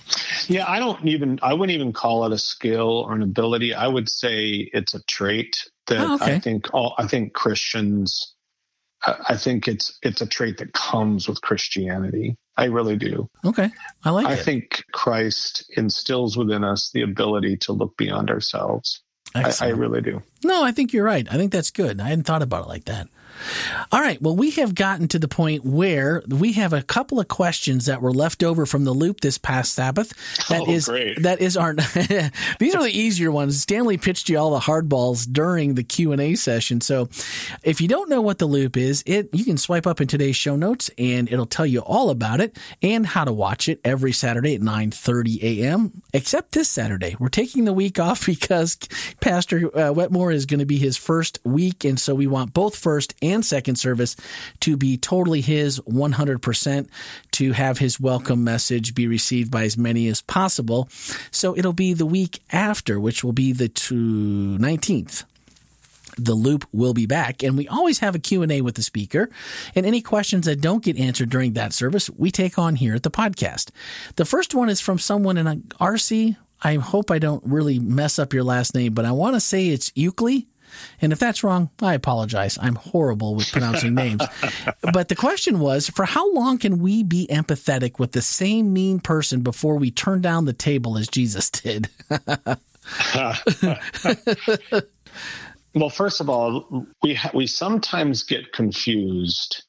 yeah 0.48 0.68
i 0.70 0.78
don't 0.78 1.06
even 1.06 1.38
i 1.42 1.52
wouldn't 1.52 1.74
even 1.74 1.92
call 1.92 2.24
it 2.24 2.32
a 2.32 2.38
skill 2.38 3.04
or 3.06 3.14
an 3.14 3.22
ability 3.22 3.74
i 3.74 3.86
would 3.86 4.08
say 4.08 4.70
it's 4.72 4.94
a 4.94 5.02
trait 5.04 5.68
that 5.86 6.00
oh, 6.00 6.14
okay. 6.14 6.36
i 6.36 6.38
think 6.38 6.72
all 6.72 6.94
i 6.98 7.06
think 7.06 7.32
christians 7.34 8.34
i 9.04 9.36
think 9.36 9.68
it's 9.68 9.98
it's 10.02 10.20
a 10.20 10.26
trait 10.26 10.58
that 10.58 10.72
comes 10.72 11.28
with 11.28 11.40
christianity 11.42 12.36
i 12.60 12.66
really 12.66 12.96
do 12.96 13.28
okay 13.44 13.70
i 14.04 14.10
like 14.10 14.26
it. 14.26 14.30
i 14.30 14.34
it. 14.34 14.44
think 14.44 14.84
christ 14.92 15.70
instills 15.76 16.36
within 16.36 16.64
us 16.64 16.90
the 16.92 17.02
ability 17.02 17.56
to 17.56 17.72
look 17.72 17.96
beyond 17.96 18.30
ourselves 18.30 19.02
I, 19.32 19.52
I, 19.60 19.68
really 19.68 20.00
do. 20.00 20.22
No, 20.42 20.64
I 20.64 20.72
think 20.72 20.92
you're 20.92 21.04
right. 21.04 21.24
I 21.30 21.36
think 21.36 21.52
that's 21.52 21.70
good. 21.70 22.00
I 22.00 22.08
hadn't 22.08 22.24
thought 22.24 22.42
about 22.42 22.64
it 22.64 22.68
like 22.68 22.86
that. 22.86 23.08
All 23.92 24.00
right. 24.00 24.20
Well, 24.20 24.36
we 24.36 24.50
have 24.52 24.74
gotten 24.74 25.08
to 25.08 25.18
the 25.18 25.28
point 25.28 25.64
where 25.64 26.22
we 26.28 26.52
have 26.52 26.72
a 26.72 26.82
couple 26.82 27.20
of 27.20 27.28
questions 27.28 27.86
that 27.86 28.02
were 28.02 28.12
left 28.12 28.42
over 28.42 28.66
from 28.66 28.84
the 28.84 28.92
loop 28.92 29.20
this 29.20 29.38
past 29.38 29.74
Sabbath. 29.74 30.12
That 30.48 30.62
oh, 30.62 30.70
is 30.70 30.86
great. 30.86 31.22
that 31.22 31.40
is 31.40 31.56
our 31.56 31.74
these 32.58 32.74
are 32.74 32.82
the 32.82 32.92
easier 32.92 33.30
ones. 33.30 33.60
Stanley 33.60 33.98
pitched 33.98 34.28
you 34.28 34.38
all 34.38 34.52
the 34.52 34.60
hardballs 34.60 35.30
during 35.30 35.74
the 35.74 35.82
Q 35.82 36.12
and 36.12 36.20
A 36.20 36.34
session. 36.34 36.80
So 36.80 37.08
if 37.62 37.80
you 37.80 37.88
don't 37.88 38.10
know 38.10 38.20
what 38.20 38.38
the 38.38 38.46
loop 38.46 38.76
is, 38.76 39.02
it 39.06 39.28
you 39.32 39.44
can 39.44 39.58
swipe 39.58 39.86
up 39.86 40.00
in 40.00 40.08
today's 40.08 40.36
show 40.36 40.56
notes 40.56 40.90
and 40.98 41.30
it'll 41.30 41.46
tell 41.46 41.66
you 41.66 41.80
all 41.80 42.10
about 42.10 42.40
it 42.40 42.58
and 42.82 43.06
how 43.06 43.24
to 43.24 43.32
watch 43.32 43.68
it 43.68 43.80
every 43.84 44.12
Saturday 44.12 44.54
at 44.54 44.60
9:30 44.60 45.42
a.m. 45.42 46.02
Except 46.12 46.52
this 46.52 46.68
Saturday, 46.68 47.16
we're 47.18 47.28
taking 47.28 47.64
the 47.64 47.72
week 47.72 47.98
off 47.98 48.26
because 48.40 48.76
Pastor 49.20 49.76
uh, 49.76 49.92
Wetmore 49.92 50.32
is 50.32 50.46
going 50.46 50.60
to 50.60 50.66
be 50.66 50.78
his 50.78 50.96
first 50.96 51.38
week, 51.44 51.84
and 51.84 51.98
so 51.98 52.14
we 52.14 52.26
want 52.26 52.52
both 52.52 52.76
first 52.76 53.14
and 53.22 53.29
and 53.32 53.44
second 53.44 53.76
service 53.76 54.16
to 54.60 54.76
be 54.76 54.96
totally 54.96 55.40
his 55.40 55.80
100% 55.80 56.88
to 57.32 57.52
have 57.52 57.78
his 57.78 58.00
welcome 58.00 58.44
message 58.44 58.94
be 58.94 59.06
received 59.06 59.50
by 59.50 59.64
as 59.64 59.76
many 59.76 60.08
as 60.08 60.22
possible. 60.22 60.88
So 61.30 61.56
it'll 61.56 61.72
be 61.72 61.94
the 61.94 62.06
week 62.06 62.40
after, 62.52 63.00
which 63.00 63.24
will 63.24 63.32
be 63.32 63.52
the 63.52 63.68
19th 63.68 65.24
the 66.18 66.34
loop 66.34 66.66
will 66.72 66.92
be 66.92 67.06
back 67.06 67.42
and 67.42 67.56
we 67.56 67.68
always 67.68 68.00
have 68.00 68.14
a 68.14 68.18
q&a 68.18 68.60
with 68.60 68.74
the 68.74 68.82
speaker. 68.82 69.30
And 69.74 69.86
any 69.86 70.02
questions 70.02 70.46
that 70.46 70.60
don't 70.60 70.84
get 70.84 70.98
answered 70.98 71.30
during 71.30 71.54
that 71.54 71.72
service 71.72 72.10
we 72.10 72.30
take 72.30 72.58
on 72.58 72.76
here 72.76 72.94
at 72.94 73.02
the 73.02 73.10
podcast. 73.10 73.70
The 74.16 74.24
first 74.24 74.54
one 74.54 74.68
is 74.68 74.80
from 74.80 74.98
someone 74.98 75.38
in 75.38 75.46
uh, 75.46 75.52
a 75.52 75.84
rc 75.84 76.36
i 76.62 76.74
hope 76.74 77.10
i 77.10 77.18
don't 77.18 77.42
really 77.44 77.78
mess 77.78 78.18
up 78.18 78.34
your 78.34 78.44
last 78.44 78.74
name 78.74 78.92
but 78.92 79.04
i 79.04 79.12
want 79.12 79.34
to 79.34 79.40
say 79.40 79.68
it's 79.68 79.92
euclid 79.94 80.44
and 81.00 81.12
if 81.12 81.18
that's 81.18 81.42
wrong, 81.42 81.70
I 81.80 81.94
apologize. 81.94 82.58
I'm 82.60 82.76
horrible 82.76 83.34
with 83.34 83.50
pronouncing 83.50 83.94
names. 83.94 84.22
But 84.92 85.08
the 85.08 85.14
question 85.14 85.60
was 85.60 85.88
for 85.88 86.04
how 86.04 86.32
long 86.32 86.58
can 86.58 86.78
we 86.78 87.02
be 87.02 87.26
empathetic 87.30 87.98
with 87.98 88.12
the 88.12 88.22
same 88.22 88.72
mean 88.72 89.00
person 89.00 89.42
before 89.42 89.76
we 89.76 89.90
turn 89.90 90.20
down 90.20 90.44
the 90.44 90.52
table 90.52 90.98
as 90.98 91.08
Jesus 91.08 91.50
did? 91.50 91.88
well, 95.74 95.90
first 95.90 96.20
of 96.20 96.28
all, 96.28 96.86
we 97.02 97.14
ha- 97.14 97.30
we 97.34 97.46
sometimes 97.46 98.22
get 98.22 98.52
confused 98.52 99.64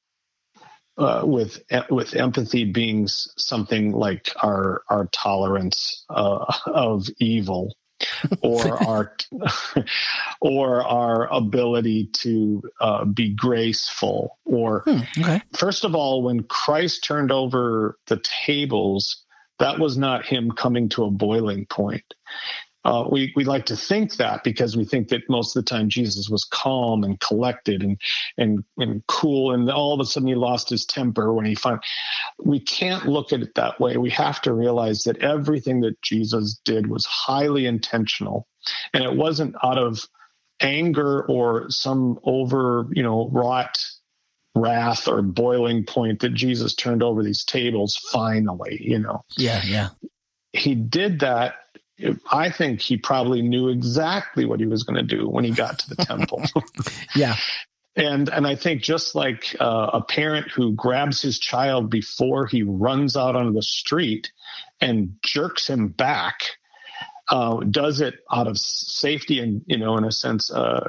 uh, 0.97 1.21
with 1.23 1.61
with 1.89 2.15
empathy 2.15 2.65
being 2.65 3.07
something 3.07 3.91
like 3.91 4.31
our 4.43 4.83
our 4.89 5.07
tolerance 5.07 6.05
uh, 6.09 6.45
of 6.65 7.07
evil 7.19 7.75
or 8.41 8.83
our 8.83 9.15
or 10.41 10.83
our 10.83 11.27
ability 11.31 12.09
to 12.13 12.61
uh, 12.79 13.05
be 13.05 13.33
graceful 13.33 14.37
or 14.45 14.83
hmm, 14.85 14.99
okay. 15.19 15.41
first 15.53 15.83
of 15.83 15.95
all 15.95 16.23
when 16.23 16.43
christ 16.43 17.03
turned 17.03 17.31
over 17.31 17.97
the 18.07 18.21
tables 18.45 19.23
that 19.59 19.79
was 19.79 19.97
not 19.97 20.25
him 20.25 20.51
coming 20.51 20.89
to 20.89 21.03
a 21.03 21.11
boiling 21.11 21.65
point 21.65 22.13
uh, 22.83 23.07
we 23.11 23.31
we 23.35 23.43
like 23.43 23.65
to 23.67 23.75
think 23.75 24.15
that 24.15 24.43
because 24.43 24.75
we 24.75 24.85
think 24.85 25.09
that 25.09 25.29
most 25.29 25.55
of 25.55 25.63
the 25.63 25.69
time 25.69 25.89
Jesus 25.89 26.29
was 26.29 26.43
calm 26.43 27.03
and 27.03 27.19
collected 27.19 27.83
and 27.83 27.99
and 28.37 28.63
and 28.77 29.05
cool, 29.07 29.53
and 29.53 29.69
all 29.69 29.93
of 29.93 29.99
a 29.99 30.05
sudden 30.05 30.27
he 30.27 30.35
lost 30.35 30.69
his 30.69 30.85
temper 30.85 31.31
when 31.33 31.45
he 31.45 31.53
found. 31.53 31.81
We 32.43 32.59
can't 32.59 33.07
look 33.07 33.33
at 33.33 33.41
it 33.41 33.53
that 33.55 33.79
way. 33.79 33.97
We 33.97 34.09
have 34.11 34.41
to 34.41 34.53
realize 34.53 35.03
that 35.03 35.17
everything 35.17 35.81
that 35.81 36.01
Jesus 36.01 36.59
did 36.65 36.87
was 36.87 37.05
highly 37.05 37.67
intentional, 37.67 38.47
and 38.93 39.03
it 39.03 39.15
wasn't 39.15 39.55
out 39.63 39.77
of 39.77 40.07
anger 40.59 41.23
or 41.27 41.69
some 41.69 42.19
over 42.23 42.87
you 42.93 43.03
know 43.03 43.29
wrought 43.31 43.77
wrath 44.55 45.07
or 45.07 45.21
boiling 45.21 45.85
point 45.85 46.19
that 46.21 46.33
Jesus 46.33 46.75
turned 46.75 47.03
over 47.03 47.23
these 47.23 47.45
tables 47.45 47.95
finally, 48.11 48.77
you 48.81 48.99
know. 48.99 49.23
Yeah, 49.37 49.61
yeah. 49.65 49.89
He 50.53 50.75
did 50.75 51.21
that 51.21 51.55
I 52.31 52.49
think 52.49 52.81
he 52.81 52.97
probably 52.97 53.41
knew 53.41 53.69
exactly 53.69 54.45
what 54.45 54.59
he 54.59 54.65
was 54.65 54.83
going 54.83 54.95
to 54.95 55.15
do 55.17 55.27
when 55.27 55.43
he 55.43 55.51
got 55.51 55.79
to 55.79 55.89
the 55.89 55.95
temple. 55.95 56.43
yeah. 57.15 57.35
And 57.95 58.29
and 58.29 58.47
I 58.47 58.55
think 58.55 58.81
just 58.81 59.15
like 59.15 59.55
uh, 59.59 59.89
a 59.93 60.01
parent 60.01 60.49
who 60.49 60.71
grabs 60.73 61.21
his 61.21 61.39
child 61.39 61.89
before 61.89 62.47
he 62.47 62.63
runs 62.63 63.17
out 63.17 63.35
onto 63.35 63.51
the 63.51 63.63
street 63.63 64.31
and 64.79 65.17
jerks 65.23 65.69
him 65.69 65.89
back, 65.89 66.51
uh, 67.29 67.57
does 67.69 67.99
it 67.99 68.19
out 68.31 68.47
of 68.47 68.57
safety 68.57 69.39
and 69.39 69.61
you 69.65 69.77
know 69.77 69.97
in 69.97 70.05
a 70.05 70.11
sense 70.11 70.49
uh, 70.51 70.87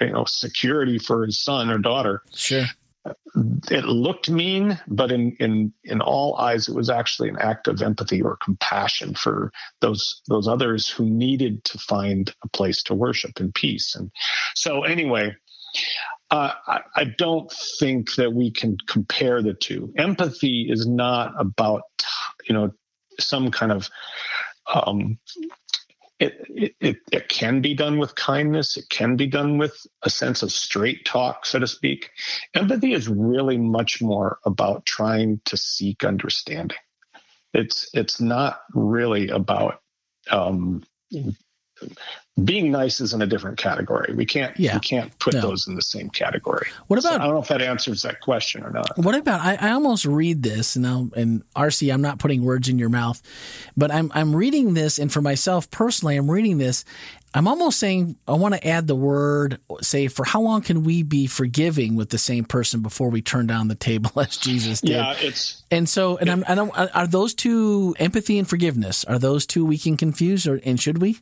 you 0.00 0.10
know 0.10 0.24
security 0.24 0.98
for 0.98 1.26
his 1.26 1.38
son 1.38 1.68
or 1.68 1.76
daughter. 1.76 2.22
Sure 2.34 2.64
it 3.70 3.84
looked 3.84 4.30
mean, 4.30 4.80
but 4.88 5.12
in 5.12 5.36
in 5.38 5.72
in 5.84 6.00
all 6.00 6.36
eyes, 6.36 6.68
it 6.68 6.74
was 6.74 6.90
actually 6.90 7.28
an 7.28 7.38
act 7.38 7.68
of 7.68 7.82
empathy 7.82 8.22
or 8.22 8.36
compassion 8.36 9.14
for 9.14 9.52
those 9.80 10.22
those 10.28 10.48
others 10.48 10.88
who 10.88 11.04
needed 11.04 11.64
to 11.64 11.78
find 11.78 12.34
a 12.42 12.48
place 12.48 12.82
to 12.84 12.94
worship 12.94 13.40
in 13.40 13.52
peace. 13.52 13.94
And 13.94 14.10
so, 14.54 14.84
anyway, 14.84 15.34
uh, 16.30 16.52
I, 16.66 16.80
I 16.94 17.04
don't 17.18 17.52
think 17.78 18.14
that 18.14 18.32
we 18.32 18.50
can 18.50 18.76
compare 18.88 19.42
the 19.42 19.54
two. 19.54 19.92
Empathy 19.96 20.68
is 20.70 20.86
not 20.86 21.34
about 21.38 21.82
you 22.48 22.54
know 22.54 22.72
some 23.18 23.50
kind 23.50 23.72
of 23.72 23.88
um, 24.72 25.18
it, 26.18 26.74
it, 26.80 26.98
it, 27.12 27.28
can 27.28 27.60
be 27.60 27.74
done 27.74 27.98
with 27.98 28.14
kindness. 28.14 28.76
It 28.76 28.88
can 28.88 29.16
be 29.16 29.26
done 29.26 29.58
with 29.58 29.86
a 30.02 30.10
sense 30.10 30.42
of 30.42 30.50
straight 30.50 31.04
talk, 31.04 31.44
so 31.44 31.58
to 31.58 31.66
speak. 31.66 32.10
Empathy 32.54 32.94
is 32.94 33.08
really 33.08 33.58
much 33.58 34.00
more 34.00 34.38
about 34.44 34.86
trying 34.86 35.40
to 35.44 35.56
seek 35.56 36.04
understanding. 36.04 36.78
It's 37.52 37.88
it's 37.94 38.20
not 38.20 38.60
really 38.74 39.28
about 39.28 39.80
um, 40.30 40.84
being 42.44 42.70
nice 42.70 43.00
is 43.00 43.14
in 43.14 43.22
a 43.22 43.26
different 43.26 43.56
category. 43.56 44.12
We 44.14 44.26
can't 44.26 44.58
yeah. 44.58 44.74
we 44.74 44.80
can't 44.80 45.18
put 45.18 45.34
no. 45.34 45.40
those 45.40 45.66
in 45.66 45.74
the 45.74 45.82
same 45.82 46.10
category. 46.10 46.68
What 46.86 46.98
about? 46.98 47.14
So 47.14 47.20
I 47.20 47.24
don't 47.24 47.34
know 47.34 47.40
if 47.40 47.48
that 47.48 47.62
answers 47.62 48.02
that 48.02 48.20
question 48.20 48.62
or 48.62 48.70
not. 48.70 48.96
What 48.98 49.14
about? 49.14 49.40
I, 49.40 49.56
I 49.58 49.70
almost 49.70 50.04
read 50.04 50.42
this 50.42 50.76
now, 50.76 51.08
and 51.16 51.42
RC, 51.54 51.92
I'm 51.92 52.02
not 52.02 52.18
putting 52.18 52.44
words 52.44 52.68
in 52.68 52.78
your 52.78 52.90
mouth, 52.90 53.22
but 53.74 53.90
I'm 53.90 54.12
I'm 54.14 54.36
reading 54.36 54.74
this, 54.74 54.98
and 54.98 55.10
for 55.10 55.22
myself 55.22 55.70
personally, 55.70 56.16
I'm 56.16 56.30
reading 56.30 56.58
this. 56.58 56.84
I'm 57.32 57.48
almost 57.48 57.78
saying 57.78 58.16
I 58.28 58.32
want 58.32 58.54
to 58.54 58.66
add 58.66 58.86
the 58.86 58.94
word, 58.94 59.58
say, 59.82 60.08
for 60.08 60.24
how 60.24 60.40
long 60.40 60.62
can 60.62 60.84
we 60.84 61.02
be 61.02 61.26
forgiving 61.26 61.94
with 61.94 62.08
the 62.10 62.18
same 62.18 62.44
person 62.44 62.80
before 62.80 63.10
we 63.10 63.20
turn 63.20 63.46
down 63.46 63.68
the 63.68 63.74
table 63.74 64.10
as 64.20 64.36
Jesus 64.36 64.82
did? 64.82 64.90
Yeah, 64.90 65.14
it's 65.18 65.62
and 65.70 65.88
so 65.88 66.18
and 66.18 66.28
it, 66.28 66.32
I'm, 66.32 66.44
I 66.46 66.54
don't, 66.54 66.70
are 66.94 67.06
those 67.06 67.32
two 67.32 67.96
empathy 67.98 68.38
and 68.38 68.46
forgiveness? 68.46 69.04
Are 69.04 69.18
those 69.18 69.46
two 69.46 69.64
we 69.64 69.78
can 69.78 69.96
confuse, 69.96 70.46
or 70.46 70.60
and 70.62 70.78
should 70.78 71.00
we? 71.00 71.18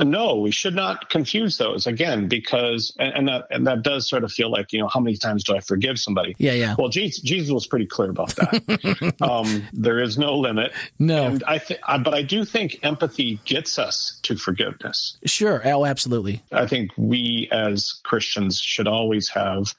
No, 0.00 0.36
we 0.36 0.50
should 0.50 0.74
not 0.74 1.08
confuse 1.10 1.58
those 1.58 1.86
again 1.86 2.28
because 2.28 2.94
and, 2.98 3.14
and, 3.14 3.28
that 3.28 3.46
and 3.50 3.66
that 3.66 3.82
does 3.82 4.08
sort 4.08 4.24
of 4.24 4.32
feel 4.32 4.50
like 4.50 4.72
you 4.72 4.78
know 4.78 4.88
how 4.88 5.00
many 5.00 5.16
times 5.16 5.44
do 5.44 5.56
I 5.56 5.60
forgive 5.60 5.98
somebody? 5.98 6.34
Yeah, 6.38 6.52
yeah. 6.52 6.74
Well, 6.78 6.88
Jesus, 6.88 7.20
Jesus 7.22 7.50
was 7.50 7.66
pretty 7.66 7.86
clear 7.86 8.10
about 8.10 8.34
that. 8.36 9.14
um, 9.20 9.66
there 9.72 10.00
is 10.00 10.18
no 10.18 10.36
limit. 10.36 10.72
No, 10.98 11.26
and 11.26 11.44
I 11.44 11.58
think, 11.58 11.80
but 11.86 12.14
I 12.14 12.22
do 12.22 12.44
think 12.44 12.80
empathy 12.82 13.40
gets 13.44 13.78
us 13.78 14.18
to 14.22 14.36
forgiveness. 14.36 15.18
Sure. 15.24 15.62
Oh, 15.64 15.84
absolutely. 15.84 16.42
I 16.52 16.66
think 16.66 16.90
we 16.96 17.48
as 17.52 18.00
Christians 18.04 18.60
should 18.60 18.88
always 18.88 19.28
have 19.30 19.74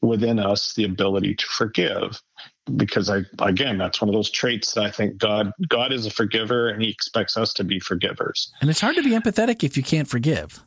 within 0.00 0.38
us 0.38 0.74
the 0.74 0.84
ability 0.84 1.34
to 1.36 1.46
forgive 1.46 2.20
because 2.76 3.10
I 3.10 3.22
again 3.40 3.78
that's 3.78 4.00
one 4.00 4.08
of 4.08 4.14
those 4.14 4.30
traits 4.30 4.74
that 4.74 4.84
I 4.84 4.90
think 4.90 5.18
God 5.18 5.52
God 5.68 5.92
is 5.92 6.06
a 6.06 6.10
forgiver 6.10 6.68
and 6.68 6.82
he 6.82 6.90
expects 6.90 7.36
us 7.36 7.52
to 7.54 7.64
be 7.64 7.80
forgivers. 7.80 8.52
And 8.60 8.70
it's 8.70 8.80
hard 8.80 8.96
to 8.96 9.02
be 9.02 9.10
empathetic 9.10 9.64
if 9.64 9.76
you 9.76 9.82
can't 9.82 10.08
forgive. 10.08 10.62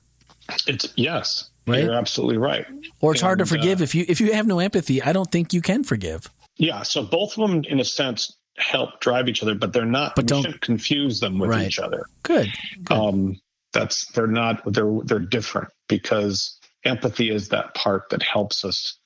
It's 0.67 0.93
yes. 0.95 1.49
Right? 1.67 1.83
You're 1.83 1.95
absolutely 1.95 2.37
right. 2.37 2.65
Or 3.01 3.13
it's 3.13 3.21
and, 3.21 3.27
hard 3.27 3.39
to 3.39 3.45
forgive 3.45 3.81
uh, 3.81 3.85
if 3.85 3.95
you 3.95 4.05
if 4.07 4.19
you 4.19 4.33
have 4.33 4.45
no 4.45 4.59
empathy, 4.59 5.01
I 5.01 5.13
don't 5.13 5.31
think 5.31 5.53
you 5.53 5.61
can 5.61 5.83
forgive. 5.83 6.29
Yeah, 6.57 6.83
so 6.83 7.03
both 7.03 7.37
of 7.37 7.49
them 7.49 7.63
in 7.65 7.79
a 7.79 7.85
sense 7.85 8.37
help 8.57 9.01
drive 9.01 9.27
each 9.27 9.43
other, 9.43 9.55
but 9.55 9.73
they're 9.73 9.85
not 9.85 10.15
but 10.15 10.27
don't 10.27 10.59
confuse 10.61 11.19
them 11.19 11.39
with 11.39 11.49
right. 11.49 11.67
each 11.67 11.79
other. 11.79 12.05
Good. 12.23 12.49
Good. 12.83 12.97
Um 12.97 13.39
that's 13.73 14.11
they're 14.11 14.27
not 14.27 14.61
they're 14.71 14.99
they're 15.03 15.19
different 15.19 15.69
because 15.87 16.59
empathy 16.83 17.29
is 17.29 17.49
that 17.49 17.73
part 17.73 18.09
that 18.09 18.21
helps 18.21 18.63
us 18.63 18.97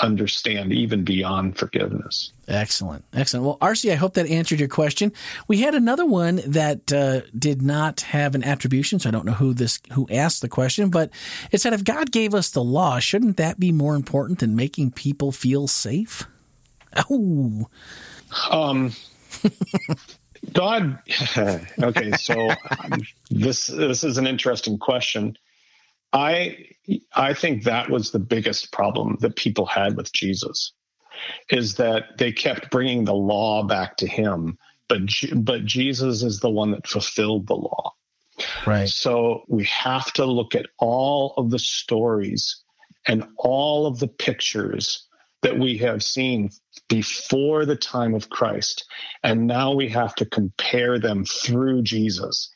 understand 0.00 0.72
even 0.72 1.04
beyond 1.04 1.58
forgiveness. 1.58 2.32
Excellent. 2.48 3.04
Excellent. 3.12 3.44
Well, 3.44 3.58
RC, 3.58 3.92
I 3.92 3.96
hope 3.96 4.14
that 4.14 4.26
answered 4.26 4.58
your 4.58 4.68
question. 4.68 5.12
We 5.48 5.60
had 5.60 5.74
another 5.74 6.06
one 6.06 6.40
that 6.46 6.92
uh, 6.92 7.20
did 7.38 7.62
not 7.62 8.00
have 8.02 8.34
an 8.34 8.42
attribution, 8.42 8.98
so 8.98 9.08
I 9.08 9.12
don't 9.12 9.26
know 9.26 9.32
who 9.32 9.54
this 9.54 9.80
who 9.92 10.08
asked 10.10 10.40
the 10.40 10.48
question, 10.48 10.90
but 10.90 11.10
it 11.50 11.60
said 11.60 11.72
if 11.72 11.84
God 11.84 12.10
gave 12.10 12.34
us 12.34 12.50
the 12.50 12.64
law, 12.64 12.98
shouldn't 12.98 13.36
that 13.36 13.60
be 13.60 13.72
more 13.72 13.94
important 13.94 14.38
than 14.38 14.56
making 14.56 14.92
people 14.92 15.30
feel 15.30 15.68
safe? 15.68 16.24
Oh. 17.10 17.68
Um 18.50 18.92
God 20.52 20.98
okay, 21.82 22.12
so 22.12 22.50
um, 22.50 23.02
this 23.30 23.68
this 23.68 24.04
is 24.04 24.18
an 24.18 24.26
interesting 24.26 24.78
question. 24.78 25.36
I 26.12 26.66
I 27.14 27.34
think 27.34 27.64
that 27.64 27.90
was 27.90 28.10
the 28.10 28.18
biggest 28.18 28.72
problem 28.72 29.16
that 29.20 29.36
people 29.36 29.66
had 29.66 29.96
with 29.96 30.12
Jesus 30.12 30.72
is 31.50 31.76
that 31.76 32.18
they 32.18 32.32
kept 32.32 32.70
bringing 32.70 33.04
the 33.04 33.14
law 33.14 33.62
back 33.62 33.96
to 33.98 34.06
him 34.06 34.58
but 34.92 35.00
but 35.36 35.64
Jesus 35.64 36.22
is 36.22 36.40
the 36.40 36.50
one 36.50 36.72
that 36.72 36.86
fulfilled 36.86 37.46
the 37.46 37.54
law. 37.54 37.94
Right. 38.66 38.88
So 38.88 39.44
we 39.48 39.64
have 39.64 40.12
to 40.14 40.26
look 40.26 40.54
at 40.54 40.66
all 40.78 41.34
of 41.36 41.50
the 41.50 41.58
stories 41.58 42.62
and 43.06 43.24
all 43.38 43.86
of 43.86 43.98
the 43.98 44.08
pictures 44.08 45.06
that 45.42 45.58
we 45.58 45.78
have 45.78 46.02
seen 46.02 46.50
before 46.88 47.64
the 47.64 47.76
time 47.76 48.14
of 48.14 48.28
Christ 48.28 48.84
and 49.22 49.46
now 49.46 49.72
we 49.72 49.88
have 49.88 50.14
to 50.16 50.26
compare 50.26 50.98
them 50.98 51.24
through 51.24 51.82
Jesus. 51.82 52.54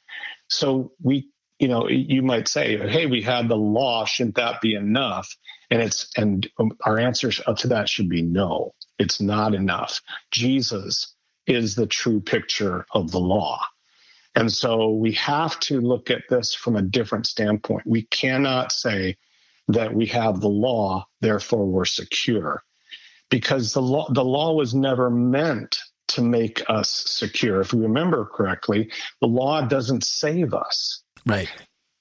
So 0.48 0.92
we 1.02 1.28
you 1.58 1.68
know, 1.68 1.88
you 1.88 2.22
might 2.22 2.48
say, 2.48 2.76
"Hey, 2.76 3.06
we 3.06 3.22
had 3.22 3.48
the 3.48 3.56
law. 3.56 4.04
Shouldn't 4.04 4.36
that 4.36 4.60
be 4.60 4.74
enough?" 4.74 5.34
And 5.70 5.82
it's 5.82 6.10
and 6.16 6.48
um, 6.58 6.72
our 6.84 6.98
answer 6.98 7.30
to 7.30 7.68
that 7.68 7.88
should 7.88 8.08
be 8.08 8.22
no. 8.22 8.74
It's 8.98 9.20
not 9.20 9.54
enough. 9.54 10.00
Jesus 10.30 11.14
is 11.46 11.74
the 11.74 11.86
true 11.86 12.20
picture 12.20 12.86
of 12.92 13.10
the 13.10 13.20
law. 13.20 13.60
And 14.34 14.52
so 14.52 14.90
we 14.90 15.12
have 15.12 15.58
to 15.60 15.80
look 15.80 16.10
at 16.10 16.24
this 16.28 16.54
from 16.54 16.76
a 16.76 16.82
different 16.82 17.26
standpoint. 17.26 17.86
We 17.86 18.02
cannot 18.02 18.70
say 18.70 19.16
that 19.68 19.94
we 19.94 20.06
have 20.06 20.40
the 20.40 20.48
law, 20.48 21.06
therefore 21.20 21.66
we're 21.66 21.86
secure. 21.86 22.62
Because 23.30 23.72
the 23.72 23.82
law 23.82 24.08
the 24.12 24.24
law 24.24 24.52
was 24.54 24.74
never 24.74 25.10
meant 25.10 25.78
to 26.08 26.22
make 26.22 26.62
us 26.68 26.90
secure. 26.90 27.60
If 27.60 27.72
we 27.72 27.80
remember 27.80 28.26
correctly, 28.26 28.92
the 29.20 29.26
law 29.26 29.62
doesn't 29.62 30.04
save 30.04 30.54
us. 30.54 31.02
Right. 31.26 31.50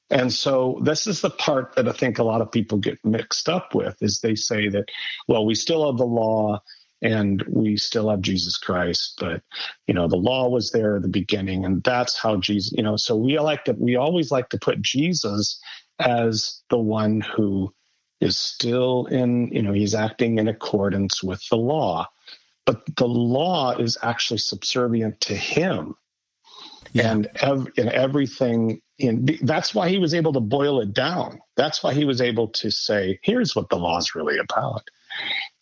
And 0.10 0.32
so 0.32 0.80
this 0.84 1.08
is 1.08 1.22
the 1.22 1.32
part 1.32 1.76
that 1.76 1.88
I 1.88 1.92
think 1.92 2.20
a 2.20 2.24
lot 2.24 2.42
of 2.42 2.52
people 2.52 2.78
get 2.78 3.00
mixed 3.04 3.50
up 3.50 3.74
with 3.74 3.98
is 4.02 4.20
they 4.20 4.36
say 4.36 4.70
that, 4.70 4.86
well, 5.28 5.46
we 5.46 5.56
still 5.56 5.88
have 5.88 5.98
the 5.98 6.06
law 6.06 6.62
and 7.02 7.44
we 7.50 7.76
still 7.78 8.10
have 8.10 8.22
Jesus 8.22 8.58
Christ, 8.58 9.16
but 9.20 9.42
you 9.88 9.94
know, 9.94 10.08
the 10.08 10.16
law 10.16 10.48
was 10.48 10.72
there 10.72 10.96
at 10.96 11.02
the 11.02 11.08
beginning 11.08 11.66
and 11.66 11.84
that's 11.84 12.18
how 12.18 12.38
Jesus, 12.38 12.72
you 12.78 12.84
know, 12.84 12.98
so 12.98 13.16
we 13.16 13.40
like 13.40 13.66
to 13.66 13.74
we 13.74 13.96
always 13.96 14.32
like 14.32 14.50
to 14.50 14.60
put 14.60 14.82
Jesus 14.82 15.60
as 16.00 16.62
the 16.70 16.78
one 16.78 17.22
who 17.22 17.74
is 18.22 18.38
still 18.38 19.08
in, 19.08 19.48
you 19.52 19.62
know, 19.62 19.74
he's 19.74 19.96
acting 19.96 20.38
in 20.38 20.48
accordance 20.48 21.24
with 21.24 21.44
the 21.50 21.58
law. 21.58 22.08
But 22.66 22.84
the 22.96 23.08
law 23.08 23.72
is 23.78 23.98
actually 24.02 24.40
subservient 24.40 25.22
to 25.22 25.36
him. 25.36 25.96
Yeah. 26.94 27.12
And, 27.12 27.28
ev- 27.36 27.68
and 27.78 27.90
everything 27.90 28.82
in 28.98 29.40
that's 29.42 29.76
why 29.76 29.90
he 29.90 29.98
was 29.98 30.14
able 30.14 30.34
to 30.34 30.40
boil 30.40 30.82
it 30.82 30.94
down. 30.94 31.40
That's 31.56 31.84
why 31.84 31.94
he 31.94 32.06
was 32.06 32.22
able 32.22 32.50
to 32.50 32.72
say, 32.72 33.20
here's 33.24 33.56
what 33.56 33.70
the 33.70 33.78
law 33.78 33.98
is 33.98 34.16
really 34.16 34.38
about. 34.38 34.90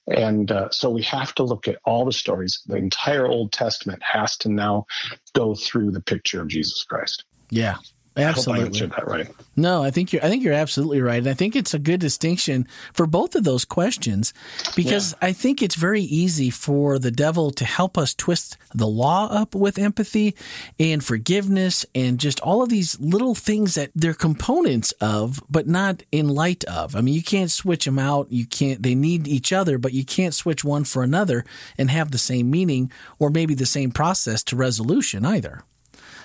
And 0.07 0.51
uh, 0.51 0.69
so 0.69 0.89
we 0.89 1.03
have 1.03 1.33
to 1.35 1.43
look 1.43 1.67
at 1.67 1.77
all 1.85 2.05
the 2.05 2.11
stories. 2.11 2.61
The 2.67 2.75
entire 2.75 3.25
Old 3.25 3.51
Testament 3.51 4.01
has 4.03 4.37
to 4.37 4.49
now 4.49 4.85
go 5.33 5.55
through 5.55 5.91
the 5.91 6.01
picture 6.01 6.41
of 6.41 6.49
Jesus 6.49 6.83
Christ. 6.83 7.23
Yeah. 7.49 7.77
Absolutely. 8.15 8.63
I 8.63 8.67
answered 8.67 8.91
that 8.91 9.07
right. 9.07 9.27
No, 9.55 9.83
I 9.83 9.89
think 9.89 10.13
you're 10.13 10.23
I 10.23 10.29
think 10.29 10.43
you're 10.43 10.53
absolutely 10.53 11.01
right. 11.01 11.17
And 11.17 11.27
I 11.27 11.33
think 11.33 11.55
it's 11.55 11.73
a 11.73 11.79
good 11.79 11.99
distinction 11.99 12.67
for 12.93 13.07
both 13.07 13.35
of 13.35 13.43
those 13.43 13.65
questions 13.65 14.33
because 14.75 15.13
yeah. 15.13 15.29
I 15.29 15.33
think 15.33 15.61
it's 15.61 15.75
very 15.75 16.01
easy 16.01 16.51
for 16.51 16.99
the 16.99 17.11
devil 17.11 17.49
to 17.51 17.65
help 17.65 17.97
us 17.97 18.13
twist 18.13 18.57
the 18.73 18.87
law 18.87 19.27
up 19.31 19.55
with 19.55 19.79
empathy 19.79 20.35
and 20.79 21.03
forgiveness 21.03 21.85
and 21.95 22.19
just 22.19 22.39
all 22.41 22.61
of 22.61 22.69
these 22.69 22.99
little 22.99 23.33
things 23.33 23.73
that 23.75 23.89
they're 23.95 24.13
components 24.13 24.91
of 25.01 25.41
but 25.49 25.67
not 25.67 26.03
in 26.11 26.29
light 26.29 26.63
of. 26.65 26.95
I 26.95 27.01
mean, 27.01 27.15
you 27.15 27.23
can't 27.23 27.51
switch 27.51 27.85
them 27.85 27.97
out. 27.97 28.31
You 28.31 28.45
can't 28.45 28.83
they 28.83 28.93
need 28.93 29.27
each 29.27 29.51
other, 29.51 29.79
but 29.79 29.93
you 29.93 30.05
can't 30.05 30.35
switch 30.35 30.63
one 30.63 30.83
for 30.83 31.01
another 31.01 31.45
and 31.79 31.89
have 31.89 32.11
the 32.11 32.19
same 32.19 32.51
meaning 32.51 32.91
or 33.17 33.31
maybe 33.31 33.55
the 33.55 33.65
same 33.65 33.91
process 33.91 34.43
to 34.43 34.55
resolution 34.55 35.25
either. 35.25 35.63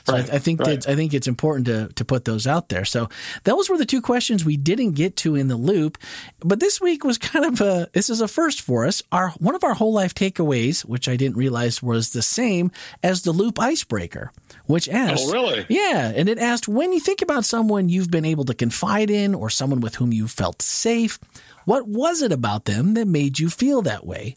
So 0.07 0.15
right, 0.15 0.31
I, 0.31 0.37
I, 0.37 0.39
think 0.39 0.61
right. 0.61 0.81
that 0.81 0.91
I 0.91 0.97
think 0.97 1.13
it's 1.13 1.27
important 1.27 1.67
to 1.67 1.89
to 1.95 2.05
put 2.05 2.25
those 2.25 2.47
out 2.47 2.69
there. 2.69 2.85
So 2.85 3.09
those 3.45 3.69
were 3.69 3.77
the 3.77 3.85
two 3.85 4.01
questions 4.01 4.45
we 4.45 4.57
didn't 4.57 4.93
get 4.93 5.17
to 5.17 5.35
in 5.35 5.49
the 5.49 5.57
loop, 5.57 5.99
but 6.41 6.61
this 6.61 6.81
week 6.81 7.05
was 7.05 7.19
kind 7.19 7.45
of 7.45 7.61
a 7.61 7.89
this 7.93 8.11
is 8.11 8.21
a 8.21 8.29
first 8.29 8.61
for 8.61 8.87
us. 8.87 9.03
Our 9.13 9.31
one 9.33 9.55
of 9.55 9.65
our 9.65 9.75
whole 9.75 9.93
life 9.93 10.15
takeaways, 10.15 10.83
which 10.85 11.09
I 11.09 11.17
didn't 11.17 11.37
realize 11.37 11.83
was 11.83 12.11
the 12.11 12.23
same 12.23 12.71
as 13.03 13.23
the 13.23 13.33
loop 13.33 13.59
icebreaker, 13.59 14.33
which 14.67 14.89
oh, 14.89 14.93
asked, 14.93 15.25
"Oh, 15.27 15.33
really? 15.33 15.67
Yeah," 15.69 16.13
and 16.15 16.29
it 16.29 16.39
asked 16.39 16.69
when 16.69 16.93
you 16.93 17.01
think 17.01 17.23
about 17.23 17.45
someone 17.45 17.89
you've 17.89 18.11
been 18.11 18.25
able 18.25 18.45
to 18.47 18.55
confide 18.55 19.11
in 19.11 19.35
or 19.35 19.51
someone 19.51 19.81
with 19.81 19.97
whom 19.97 20.13
you 20.13 20.29
felt 20.29 20.63
safe. 20.63 21.19
What 21.65 21.87
was 21.87 22.23
it 22.23 22.33
about 22.33 22.65
them 22.65 22.95
that 22.95 23.07
made 23.07 23.39
you 23.39 23.51
feel 23.51 23.83
that 23.83 24.07
way? 24.07 24.37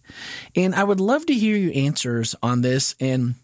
And 0.53 0.75
I 0.75 0.83
would 0.83 0.99
love 0.99 1.25
to 1.27 1.33
hear 1.33 1.55
your 1.55 1.71
answers 1.73 2.35
on 2.43 2.59
this. 2.59 2.93
And 2.99 3.35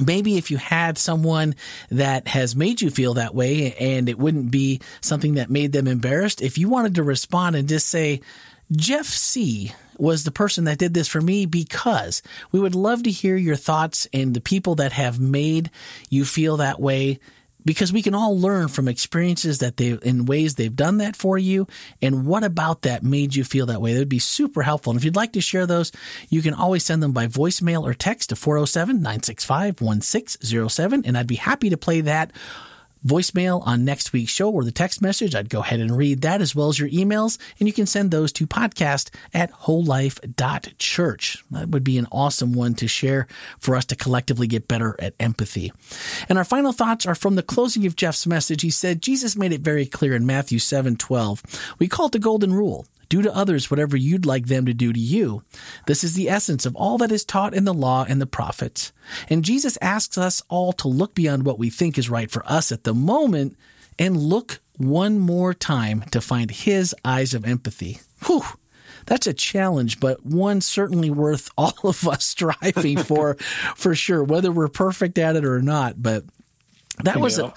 maybe 0.00 0.36
if 0.36 0.50
you 0.50 0.56
had 0.56 0.98
someone 0.98 1.54
that 1.90 2.28
has 2.28 2.56
made 2.56 2.80
you 2.80 2.90
feel 2.90 3.14
that 3.14 3.34
way 3.34 3.74
and 3.74 4.08
it 4.08 4.18
wouldn't 4.18 4.50
be 4.50 4.80
something 5.00 5.34
that 5.34 5.50
made 5.50 5.72
them 5.72 5.86
embarrassed, 5.86 6.42
if 6.42 6.58
you 6.58 6.68
wanted 6.68 6.94
to 6.96 7.02
respond 7.02 7.56
and 7.56 7.68
just 7.68 7.88
say, 7.88 8.20
Jeff 8.72 9.06
C 9.06 9.72
was 9.98 10.24
the 10.24 10.30
person 10.30 10.64
that 10.64 10.78
did 10.78 10.94
this 10.94 11.08
for 11.08 11.20
me 11.20 11.46
because 11.46 12.22
we 12.50 12.58
would 12.58 12.74
love 12.74 13.02
to 13.04 13.10
hear 13.10 13.36
your 13.36 13.56
thoughts 13.56 14.08
and 14.12 14.34
the 14.34 14.40
people 14.40 14.76
that 14.76 14.92
have 14.92 15.20
made 15.20 15.70
you 16.08 16.24
feel 16.24 16.56
that 16.56 16.80
way 16.80 17.20
because 17.64 17.92
we 17.92 18.02
can 18.02 18.14
all 18.14 18.38
learn 18.38 18.68
from 18.68 18.88
experiences 18.88 19.58
that 19.58 19.76
they 19.76 19.98
in 20.02 20.26
ways 20.26 20.54
they've 20.54 20.74
done 20.74 20.98
that 20.98 21.16
for 21.16 21.38
you. 21.38 21.66
And 22.02 22.26
what 22.26 22.44
about 22.44 22.82
that 22.82 23.02
made 23.02 23.34
you 23.34 23.44
feel 23.44 23.66
that 23.66 23.80
way? 23.80 23.92
That 23.92 24.00
would 24.00 24.08
be 24.08 24.18
super 24.18 24.62
helpful. 24.62 24.90
And 24.90 24.98
if 24.98 25.04
you'd 25.04 25.16
like 25.16 25.32
to 25.32 25.40
share 25.40 25.66
those 25.66 25.92
you 26.28 26.42
can 26.42 26.54
always 26.54 26.84
send 26.84 27.02
them 27.02 27.12
by 27.12 27.26
voicemail 27.26 27.82
or 27.82 27.94
text 27.94 28.28
to 28.30 28.34
407-965-1607 28.34 31.02
and 31.04 31.18
i'd 31.18 31.26
be 31.26 31.36
happy 31.36 31.70
to 31.70 31.76
play 31.76 32.00
that 32.02 32.30
voicemail 33.06 33.66
on 33.66 33.84
next 33.84 34.12
week's 34.12 34.32
show 34.32 34.50
or 34.50 34.64
the 34.64 34.72
text 34.72 35.02
message, 35.02 35.34
I'd 35.34 35.50
go 35.50 35.60
ahead 35.60 35.80
and 35.80 35.96
read 35.96 36.22
that 36.22 36.40
as 36.40 36.54
well 36.54 36.68
as 36.68 36.78
your 36.78 36.88
emails. 36.88 37.38
And 37.58 37.68
you 37.68 37.72
can 37.72 37.86
send 37.86 38.10
those 38.10 38.32
to 38.32 38.46
podcast 38.46 39.10
at 39.32 39.52
wholelife.church. 39.52 41.44
That 41.50 41.68
would 41.68 41.84
be 41.84 41.98
an 41.98 42.06
awesome 42.10 42.52
one 42.52 42.74
to 42.74 42.88
share 42.88 43.26
for 43.58 43.76
us 43.76 43.84
to 43.86 43.96
collectively 43.96 44.46
get 44.46 44.68
better 44.68 44.96
at 44.98 45.14
empathy. 45.20 45.72
And 46.28 46.38
our 46.38 46.44
final 46.44 46.72
thoughts 46.72 47.06
are 47.06 47.14
from 47.14 47.34
the 47.34 47.42
closing 47.42 47.86
of 47.86 47.96
Jeff's 47.96 48.26
message. 48.26 48.62
He 48.62 48.70
said, 48.70 49.02
Jesus 49.02 49.36
made 49.36 49.52
it 49.52 49.60
very 49.60 49.86
clear 49.86 50.14
in 50.14 50.26
Matthew 50.26 50.58
7 50.58 50.96
12. 50.96 51.74
We 51.78 51.88
call 51.88 52.06
it 52.06 52.12
the 52.12 52.18
golden 52.18 52.52
rule. 52.52 52.86
Do 53.08 53.22
to 53.22 53.34
others 53.34 53.70
whatever 53.70 53.96
you'd 53.96 54.26
like 54.26 54.46
them 54.46 54.66
to 54.66 54.74
do 54.74 54.92
to 54.92 55.00
you. 55.00 55.42
This 55.86 56.04
is 56.04 56.14
the 56.14 56.28
essence 56.28 56.66
of 56.66 56.76
all 56.76 56.98
that 56.98 57.12
is 57.12 57.24
taught 57.24 57.54
in 57.54 57.64
the 57.64 57.74
law 57.74 58.04
and 58.08 58.20
the 58.20 58.26
prophets. 58.26 58.92
And 59.28 59.44
Jesus 59.44 59.78
asks 59.80 60.18
us 60.18 60.42
all 60.48 60.72
to 60.74 60.88
look 60.88 61.14
beyond 61.14 61.44
what 61.44 61.58
we 61.58 61.70
think 61.70 61.98
is 61.98 62.10
right 62.10 62.30
for 62.30 62.44
us 62.46 62.72
at 62.72 62.84
the 62.84 62.94
moment 62.94 63.56
and 63.98 64.16
look 64.16 64.60
one 64.76 65.18
more 65.18 65.54
time 65.54 66.02
to 66.10 66.20
find 66.20 66.50
his 66.50 66.94
eyes 67.04 67.34
of 67.34 67.44
empathy. 67.44 68.00
Whew. 68.26 68.44
That's 69.06 69.26
a 69.26 69.34
challenge, 69.34 70.00
but 70.00 70.24
one 70.24 70.60
certainly 70.60 71.10
worth 71.10 71.50
all 71.58 71.74
of 71.84 72.06
us 72.08 72.24
striving 72.24 72.98
for, 72.98 73.34
for 73.76 73.94
sure, 73.94 74.24
whether 74.24 74.50
we're 74.50 74.68
perfect 74.68 75.18
at 75.18 75.36
it 75.36 75.44
or 75.44 75.60
not. 75.60 76.02
But 76.02 76.24
that 77.02 77.18
was 77.18 77.38
a, 77.38 77.52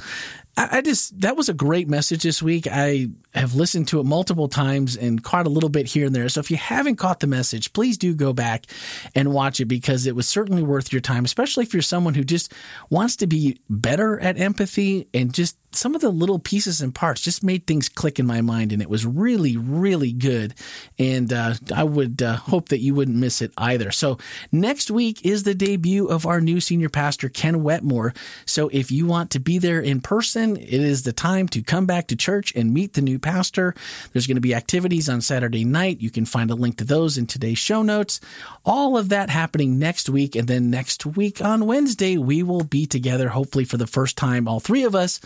I 0.58 0.82
just 0.82 1.22
that 1.22 1.38
was 1.38 1.50
a 1.50 1.54
great 1.54 1.88
message 1.88 2.24
this 2.24 2.41
week. 2.41 2.67
I 2.67 3.10
have 3.36 3.54
listened 3.54 3.89
to 3.89 4.00
it 4.00 4.06
multiple 4.06 4.48
times 4.48 4.98
and 4.98 5.24
caught 5.24 5.46
a 5.46 5.50
little 5.50 5.70
bit 5.70 5.86
here 5.86 6.08
and 6.08 6.15
there. 6.15 6.28
So 6.30 6.39
if 6.39 6.50
you 6.50 6.58
haven't 6.58 6.96
caught 6.96 7.20
the 7.20 7.28
message, 7.28 7.74
please 7.74 7.96
do 7.96 8.15
go 8.15 8.34
back 8.34 8.65
and 9.13 9.32
watch 9.32 9.60
it 9.60 9.65
because 9.65 10.08
it 10.08 10.15
was 10.15 10.28
certainly 10.28 10.63
worth 10.63 10.91
your 10.91 11.02
time, 11.02 11.26
especially 11.26 11.63
if 11.63 11.74
you're 11.74 11.84
someone 11.84 12.15
who 12.15 12.24
just 12.24 12.52
wants 12.89 13.17
to 13.17 13.28
be 13.28 13.60
better 13.70 14.20
at 14.20 14.39
empathy 14.39 15.08
and 15.13 15.32
just 15.32 15.58
some 15.71 15.95
of 15.95 16.01
the 16.01 16.10
little 16.10 16.39
pieces 16.39 16.82
and 16.82 16.95
parts 16.95 17.21
just 17.21 17.43
made 17.43 17.67
things 17.67 17.89
click 17.89 18.19
in 18.19 18.25
my 18.25 18.41
mind, 18.41 18.71
and 18.71 18.82
it 18.82 18.89
was 18.89 19.06
really, 19.06 19.58
really 19.58 20.12
good. 20.12 20.53
And 20.97 21.32
uh, 21.32 21.56
I 21.73 21.84
would 21.84 22.21
uh, 22.21 22.38
hope 22.38 22.69
that 22.69 22.80
you 22.80 22.95
wouldn't 22.95 23.17
miss 23.17 23.41
it 23.41 23.51
either. 23.58 23.91
So 23.91 24.17
next 24.51 24.89
week 24.89 25.25
is 25.25 25.43
the 25.43 25.53
debut 25.53 26.08
of 26.08 26.25
our 26.25 26.41
new 26.41 26.60
senior 26.62 26.89
pastor, 26.89 27.30
Ken 27.30 27.63
Wetmore. 27.63 28.13
So 28.45 28.69
if 28.71 28.91
you 28.91 29.06
want 29.06 29.30
to 29.32 29.39
be 29.39 29.58
there 29.58 29.82
in 29.82 30.01
person, 30.01 30.58
it 30.58 30.69
is 30.69 31.03
the 31.03 31.13
time 31.13 31.47
to 31.49 31.62
come 31.62 31.86
back 31.86 32.08
to 32.08 32.15
church 32.15 32.56
and 32.56 32.73
meet 32.73 32.93
the 32.93 33.01
new 33.01 33.19
pastor. 33.19 33.75
There's 34.13 34.27
going 34.27 34.36
to 34.36 34.41
be 34.41 34.56
activities 34.56 35.10
on 35.10 35.21
Saturday 35.21 35.65
night. 35.65 36.01
You 36.01 36.10
can 36.10 36.25
find 36.25 36.49
a 36.49 36.56
link 36.56 36.77
to 36.77 36.86
those 36.86 37.17
in 37.17 37.27
today's 37.27 37.60
show 37.60 37.84
notes. 37.84 38.19
All 38.65 38.97
of 38.97 39.10
that 39.10 39.30
happening 39.30 39.77
next 39.77 40.10
week, 40.10 40.36
and 40.36 40.47
then 40.47 40.69
next 40.69 41.06
week 41.06 41.41
on 41.41 41.65
Wednesday 41.65 42.17
we 42.17 42.41
will 42.41 42.63
be 42.63 42.86
together, 42.86 43.30
hopefully 43.30 43.65
for 43.65 43.77
the 43.77 43.88
first 43.88 44.17
time, 44.17 44.47
all 44.47 44.60
three 44.60 44.84
of 44.84 44.95
us 44.95 45.19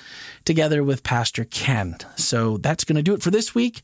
together 0.45 0.84
with 0.84 1.04
Pastor 1.04 1.45
Ken. 1.45 1.97
So 2.15 2.58
that's 2.58 2.84
going 2.84 2.95
to 2.95 3.01
do 3.04 3.13
it 3.13 3.21
for 3.21 3.32
this 3.32 3.54
week. 3.56 3.82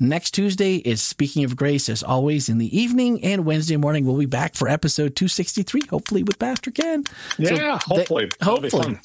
Next 0.00 0.30
Tuesday 0.32 0.76
is 0.76 1.02
Speaking 1.02 1.44
of 1.44 1.56
Grace, 1.56 1.88
as 1.88 2.02
always, 2.02 2.48
in 2.48 2.58
the 2.58 2.78
evening, 2.78 3.22
and 3.24 3.44
Wednesday 3.44 3.76
morning 3.76 4.04
we'll 4.04 4.16
be 4.16 4.26
back 4.26 4.54
for 4.54 4.68
episode 4.68 5.16
263, 5.16 5.82
hopefully 5.90 6.22
with 6.22 6.38
Pastor 6.38 6.70
Ken. 6.70 7.04
Yeah, 7.38 7.78
so 7.78 7.94
hopefully. 7.96 8.28
Th- 8.28 8.34
hopefully. 8.42 8.98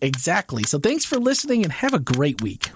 Exactly. 0.00 0.62
So 0.62 0.78
thanks 0.78 1.04
for 1.04 1.18
listening 1.18 1.64
and 1.64 1.72
have 1.72 1.94
a 1.94 1.98
great 1.98 2.40
week. 2.42 2.70